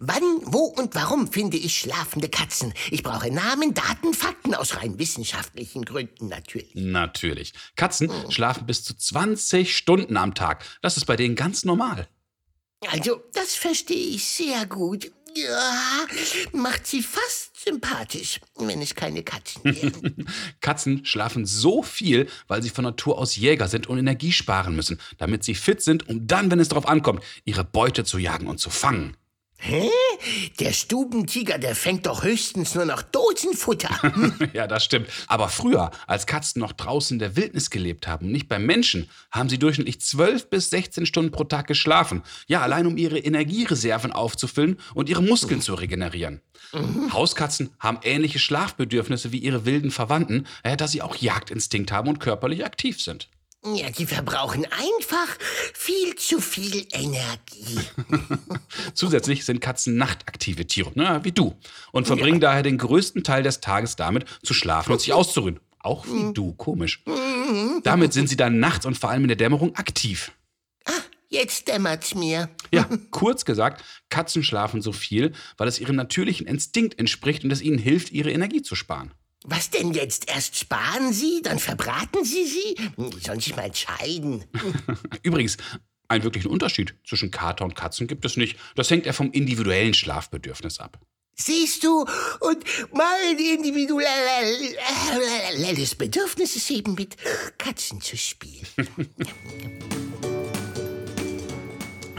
Wann, 0.00 0.22
wo 0.42 0.64
und 0.64 0.94
warum 0.94 1.30
finde 1.30 1.56
ich 1.56 1.78
schlafende 1.78 2.28
Katzen? 2.28 2.74
Ich 2.90 3.02
brauche 3.02 3.30
Namen, 3.30 3.74
Daten, 3.74 4.14
Fakten 4.14 4.54
aus 4.54 4.76
rein 4.76 4.98
wissenschaftlichen 4.98 5.84
Gründen 5.84 6.28
natürlich. 6.28 6.74
Natürlich. 6.74 7.52
Katzen 7.76 8.10
schlafen 8.30 8.66
bis 8.66 8.82
zu 8.82 8.96
20 8.96 9.76
Stunden 9.76 10.16
am 10.16 10.34
Tag. 10.34 10.64
Das 10.82 10.96
ist 10.96 11.04
bei 11.04 11.16
denen 11.16 11.36
ganz 11.36 11.64
normal. 11.64 12.08
Also, 12.90 13.22
das 13.32 13.54
verstehe 13.54 14.16
ich 14.16 14.26
sehr 14.26 14.66
gut. 14.66 15.12
Ja, 15.36 16.06
macht 16.52 16.86
sie 16.86 17.02
fast 17.02 17.62
sympathisch, 17.62 18.40
wenn 18.56 18.80
es 18.80 18.94
keine 18.94 19.22
Katzen 19.22 19.64
wären. 19.64 20.28
Katzen 20.60 21.04
schlafen 21.04 21.44
so 21.44 21.82
viel, 21.82 22.28
weil 22.48 22.62
sie 22.62 22.70
von 22.70 22.84
Natur 22.84 23.18
aus 23.18 23.36
Jäger 23.36 23.68
sind 23.68 23.86
und 23.86 23.98
Energie 23.98 24.32
sparen 24.32 24.74
müssen, 24.74 24.98
damit 25.18 25.44
sie 25.44 25.54
fit 25.54 25.82
sind, 25.82 26.08
um 26.08 26.26
dann, 26.26 26.50
wenn 26.50 26.60
es 26.60 26.68
darauf 26.68 26.88
ankommt, 26.88 27.22
ihre 27.44 27.64
Beute 27.64 28.04
zu 28.04 28.18
jagen 28.18 28.46
und 28.46 28.58
zu 28.58 28.70
fangen. 28.70 29.16
Hä? 29.58 29.88
Der 30.60 30.72
Stubentiger, 30.72 31.58
der 31.58 31.74
fängt 31.74 32.06
doch 32.06 32.24
höchstens 32.24 32.74
nur 32.74 32.84
noch 32.84 33.02
Dosenfutter. 33.02 34.12
ja, 34.52 34.66
das 34.66 34.84
stimmt. 34.84 35.08
Aber 35.28 35.48
früher, 35.48 35.90
als 36.06 36.26
Katzen 36.26 36.60
noch 36.60 36.72
draußen 36.72 37.16
in 37.16 37.18
der 37.18 37.36
Wildnis 37.36 37.70
gelebt 37.70 38.06
haben, 38.06 38.30
nicht 38.30 38.48
beim 38.48 38.66
Menschen, 38.66 39.08
haben 39.30 39.48
sie 39.48 39.58
durchschnittlich 39.58 40.00
12 40.00 40.50
bis 40.50 40.70
16 40.70 41.06
Stunden 41.06 41.32
pro 41.32 41.44
Tag 41.44 41.66
geschlafen. 41.66 42.22
Ja, 42.46 42.60
allein 42.60 42.86
um 42.86 42.96
ihre 42.96 43.18
Energiereserven 43.18 44.12
aufzufüllen 44.12 44.78
und 44.94 45.08
ihre 45.08 45.22
Muskeln 45.22 45.60
zu 45.60 45.74
regenerieren. 45.74 46.40
Hauskatzen 47.12 47.70
haben 47.78 47.98
ähnliche 48.02 48.38
Schlafbedürfnisse 48.38 49.32
wie 49.32 49.38
ihre 49.38 49.64
wilden 49.64 49.90
Verwandten, 49.90 50.46
äh, 50.62 50.76
da 50.76 50.88
sie 50.88 51.02
auch 51.02 51.16
Jagdinstinkt 51.16 51.92
haben 51.92 52.08
und 52.08 52.20
körperlich 52.20 52.64
aktiv 52.64 53.00
sind. 53.00 53.28
Ja, 53.74 53.90
die 53.90 54.06
verbrauchen 54.06 54.64
einfach 54.66 55.36
viel 55.74 56.14
zu 56.14 56.40
viel 56.40 56.86
Energie. 56.92 57.80
Zusätzlich 58.94 59.44
sind 59.44 59.60
Katzen 59.60 59.96
nachtaktive 59.96 60.66
Tiere, 60.66 60.92
na, 60.94 61.24
wie 61.24 61.32
du, 61.32 61.56
und 61.92 62.06
verbringen 62.06 62.40
daher 62.40 62.62
den 62.62 62.78
größten 62.78 63.24
Teil 63.24 63.42
des 63.42 63.60
Tages 63.60 63.96
damit, 63.96 64.24
zu 64.42 64.54
schlafen 64.54 64.92
und 64.92 65.00
sich 65.00 65.12
auszuruhen. 65.12 65.58
Auch 65.80 66.06
wie 66.06 66.32
du, 66.32 66.52
komisch. 66.52 67.04
Damit 67.82 68.12
sind 68.12 68.28
sie 68.28 68.36
dann 68.36 68.58
nachts 68.58 68.86
und 68.86 68.98
vor 68.98 69.10
allem 69.10 69.22
in 69.22 69.28
der 69.28 69.36
Dämmerung 69.36 69.74
aktiv. 69.76 70.32
Jetzt 71.28 71.68
dämmert's 71.68 72.14
mir. 72.14 72.48
Ja, 72.72 72.88
kurz 73.10 73.44
gesagt, 73.44 73.84
Katzen 74.10 74.42
schlafen 74.44 74.80
so 74.80 74.92
viel, 74.92 75.32
weil 75.56 75.68
es 75.68 75.80
ihrem 75.80 75.96
natürlichen 75.96 76.46
Instinkt 76.46 76.98
entspricht 76.98 77.44
und 77.44 77.50
es 77.50 77.62
ihnen 77.62 77.78
hilft, 77.78 78.12
ihre 78.12 78.30
Energie 78.30 78.62
zu 78.62 78.74
sparen. 78.74 79.12
Was 79.48 79.70
denn 79.70 79.94
jetzt? 79.94 80.28
Erst 80.28 80.58
sparen 80.58 81.12
Sie, 81.12 81.40
dann 81.40 81.60
verbraten 81.60 82.24
Sie 82.24 82.46
sie? 82.46 82.74
Die 82.96 83.20
sollen 83.20 83.38
sich 83.38 83.54
mal 83.54 83.66
entscheiden. 83.66 84.44
Übrigens, 85.22 85.56
einen 86.08 86.24
wirklichen 86.24 86.48
Unterschied 86.48 86.96
zwischen 87.06 87.30
Kater 87.30 87.64
und 87.64 87.76
Katzen 87.76 88.08
gibt 88.08 88.24
es 88.24 88.36
nicht. 88.36 88.58
Das 88.74 88.90
hängt 88.90 89.06
ja 89.06 89.12
vom 89.12 89.30
individuellen 89.30 89.94
Schlafbedürfnis 89.94 90.80
ab. 90.80 90.98
Siehst 91.36 91.84
du? 91.84 92.04
Und 92.40 92.64
mein 92.92 93.38
individuelles 93.38 94.74
Bedürfnis 95.94 96.56
ist 96.56 96.68
eben 96.72 96.94
mit 96.94 97.16
Katzen 97.56 98.00
zu 98.00 98.16
spielen. 98.16 98.66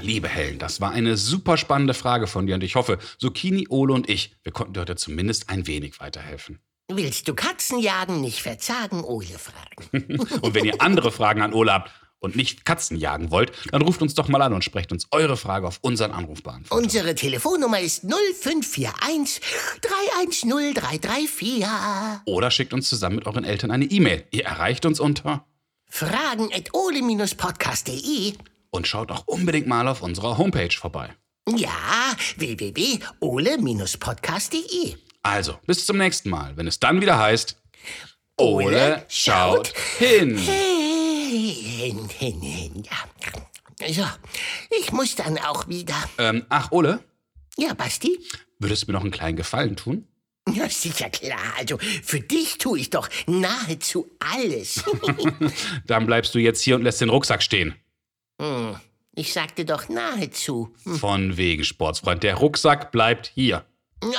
Liebe 0.02 0.30
Helen, 0.30 0.60
das 0.60 0.80
war 0.80 0.92
eine 0.92 1.18
super 1.18 1.58
spannende 1.58 1.94
Frage 1.94 2.28
von 2.28 2.48
dir 2.48 2.56
und 2.56 2.64
ich 2.64 2.76
hoffe, 2.76 3.00
Zucchini, 3.18 3.68
Ole 3.68 3.94
und 3.94 4.10
ich, 4.10 4.38
wir 4.44 4.54
konnten 4.54 4.72
dir 4.74 4.80
heute 4.82 4.96
zumindest 4.96 5.50
ein 5.50 5.68
wenig 5.68 6.00
weiterhelfen. 6.00 6.62
Willst 6.90 7.28
du 7.28 7.34
Katzen 7.34 7.80
jagen? 7.80 8.22
Nicht 8.22 8.42
verzagen, 8.42 9.04
Ole 9.04 9.38
fragen. 9.38 9.90
Und 10.42 10.56
wenn 10.56 10.64
ihr 10.64 10.82
andere 10.82 11.12
Fragen 11.12 11.42
an 11.42 11.52
Ole 11.54 11.74
habt 11.74 11.92
und 12.20 12.38
nicht 12.38 12.64
Katzen 12.64 12.96
jagen 12.98 13.30
wollt, 13.30 13.52
dann 13.72 13.82
ruft 13.82 14.02
uns 14.02 14.16
doch 14.16 14.30
mal 14.30 14.42
an 14.42 14.52
und 14.54 14.64
sprecht 14.64 14.92
uns 14.92 15.06
eure 15.12 15.38
Frage 15.38 15.68
auf 15.68 15.78
unseren 15.82 16.12
Anrufbeantworter. 16.12 16.82
Unsere 16.82 17.14
Telefonnummer 17.14 17.80
ist 17.80 18.04
0541 18.04 19.40
310 19.82 20.74
334. 20.74 21.68
Oder 22.26 22.50
schickt 22.50 22.74
uns 22.74 22.90
zusammen 22.90 23.18
mit 23.18 23.28
euren 23.28 23.44
Eltern 23.44 23.70
eine 23.70 23.86
E-Mail. 23.86 24.24
Ihr 24.32 24.46
erreicht 24.46 24.88
uns 24.88 25.00
unter 25.00 25.46
Fragen 25.90 26.52
at 26.54 26.74
ole-podcast.de. 26.74 28.34
und 28.72 28.88
schaut 28.88 29.12
auch 29.12 29.28
unbedingt 29.28 29.68
mal 29.68 29.88
auf 29.88 30.02
unserer 30.02 30.40
Homepage 30.40 30.76
vorbei. 30.76 31.14
Ja, 31.48 31.70
www.ole-podcast.de. 32.38 34.96
Also, 35.28 35.60
bis 35.66 35.86
zum 35.86 35.98
nächsten 35.98 36.30
Mal, 36.30 36.56
wenn 36.56 36.68
es 36.68 36.80
dann 36.80 37.02
wieder 37.02 37.20
heißt 37.20 37.62
Ole 38.38 39.04
schaut 39.10 39.74
hin. 39.98 40.38
Hin, 40.38 42.08
hin, 42.10 42.42
hin, 42.42 42.84
ja. 42.84 43.88
So, 43.92 44.06
ich 44.80 44.92
muss 44.94 45.16
dann 45.16 45.38
auch 45.40 45.68
wieder. 45.68 45.96
Ähm, 46.18 46.46
ach, 46.48 46.72
Ole, 46.72 47.04
Ja, 47.58 47.74
Basti? 47.74 48.18
würdest 48.60 48.84
du 48.84 48.88
mir 48.88 48.94
noch 48.94 49.02
einen 49.02 49.12
kleinen 49.12 49.36
Gefallen 49.36 49.76
tun? 49.76 50.08
Ja, 50.50 50.70
sicher 50.70 51.10
klar. 51.10 51.40
Also, 51.58 51.78
für 52.04 52.22
dich 52.22 52.58
tue 52.58 52.80
ich 52.80 52.90
doch 52.90 53.10
nahezu 53.26 54.10
alles. 54.20 54.82
Dann 55.88 56.06
bleibst 56.06 56.34
du 56.36 56.40
jetzt 56.40 56.62
hier 56.62 56.76
und 56.76 56.84
lässt 56.84 57.02
den 57.02 57.10
Rucksack 57.10 57.44
stehen. 57.44 57.76
Hm, 58.42 58.78
ich 59.14 59.34
sagte 59.34 59.66
doch 59.66 59.90
nahezu. 59.90 60.74
Von 61.00 61.36
wegen, 61.36 61.66
Sportsfreund. 61.66 62.24
Der 62.24 62.36
Rucksack 62.36 62.94
bleibt 62.94 63.30
hier. 63.36 63.66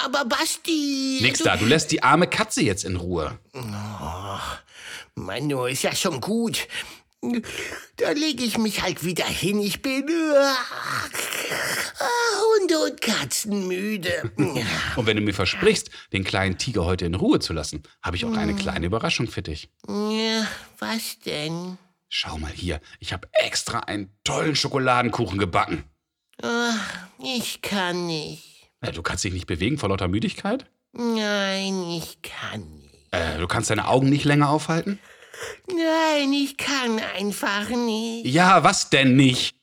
Aber 0.05 0.25
Basti. 0.25 1.21
Nix 1.23 1.38
da, 1.41 1.57
du 1.57 1.64
lässt 1.64 1.91
die 1.91 2.03
arme 2.03 2.27
Katze 2.27 2.62
jetzt 2.62 2.85
in 2.85 2.97
Ruhe. 2.97 3.38
Manu, 5.14 5.67
ist 5.67 5.83
ja 5.83 5.95
schon 5.95 6.21
gut. 6.21 6.67
Da 7.97 8.11
lege 8.12 8.45
ich 8.45 8.59
mich 8.59 8.83
halt 8.83 9.05
wieder 9.05 9.25
hin. 9.25 9.61
Ich 9.61 9.83
bin 9.83 10.09
ah, 10.09 10.64
Hunde- 12.61 12.79
und 12.79 13.01
Katzen 13.01 13.67
müde. 13.67 14.31
Und 14.97 15.07
wenn 15.07 15.17
du 15.17 15.23
mir 15.23 15.35
versprichst, 15.35 15.91
den 16.12 16.23
kleinen 16.23 16.59
Tiger 16.59 16.85
heute 16.85 17.07
in 17.07 17.17
Ruhe 17.17 17.41
zu 17.41 17.53
lassen, 17.53 17.83
habe 18.03 18.17
ich 18.17 18.25
auch 18.25 18.37
eine 18.37 18.55
kleine 18.55 18.87
Überraschung 18.87 19.27
für 19.27 19.43
dich. 19.43 19.69
Ja, 19.88 20.47
was 20.79 21.19
denn? 21.25 21.77
Schau 22.09 22.38
mal 22.38 22.53
hier, 22.53 22.81
ich 23.01 23.12
habe 23.12 23.29
extra 23.33 23.81
einen 23.81 24.17
tollen 24.25 24.55
Schokoladenkuchen 24.55 25.38
gebacken. 25.38 25.85
Ich 27.21 27.62
kann 27.62 28.07
nicht. 28.07 28.47
Also, 28.81 28.95
du 28.95 29.03
kannst 29.03 29.25
dich 29.25 29.33
nicht 29.33 29.47
bewegen 29.47 29.79
vor 29.79 29.88
lauter 29.88 30.09
Müdigkeit? 30.09 30.67
Nein, 30.93 31.83
ich 31.91 32.23
kann 32.23 32.61
nicht. 32.81 32.88
Äh, 33.11 33.38
du 33.38 33.47
kannst 33.47 33.71
deine 33.71 33.88
Augen 33.88 34.09
nicht 34.09 34.25
länger 34.25 34.51
aufhalten? 34.51 34.99
Nein, 35.69 36.33
ich 36.33 36.57
kann 36.57 37.01
einfach 37.17 37.69
nicht. 37.69 38.27
Ja, 38.27 38.64
was 38.64 38.91
denn 38.91 39.17
nicht? 39.17 39.57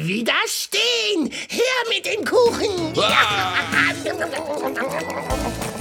Wieder 0.00 0.32
stehen! 0.46 1.30
Her 1.48 1.60
mit 1.88 2.06
dem 2.06 2.24
Kuchen! 2.24 2.94
Ah. 2.96 3.54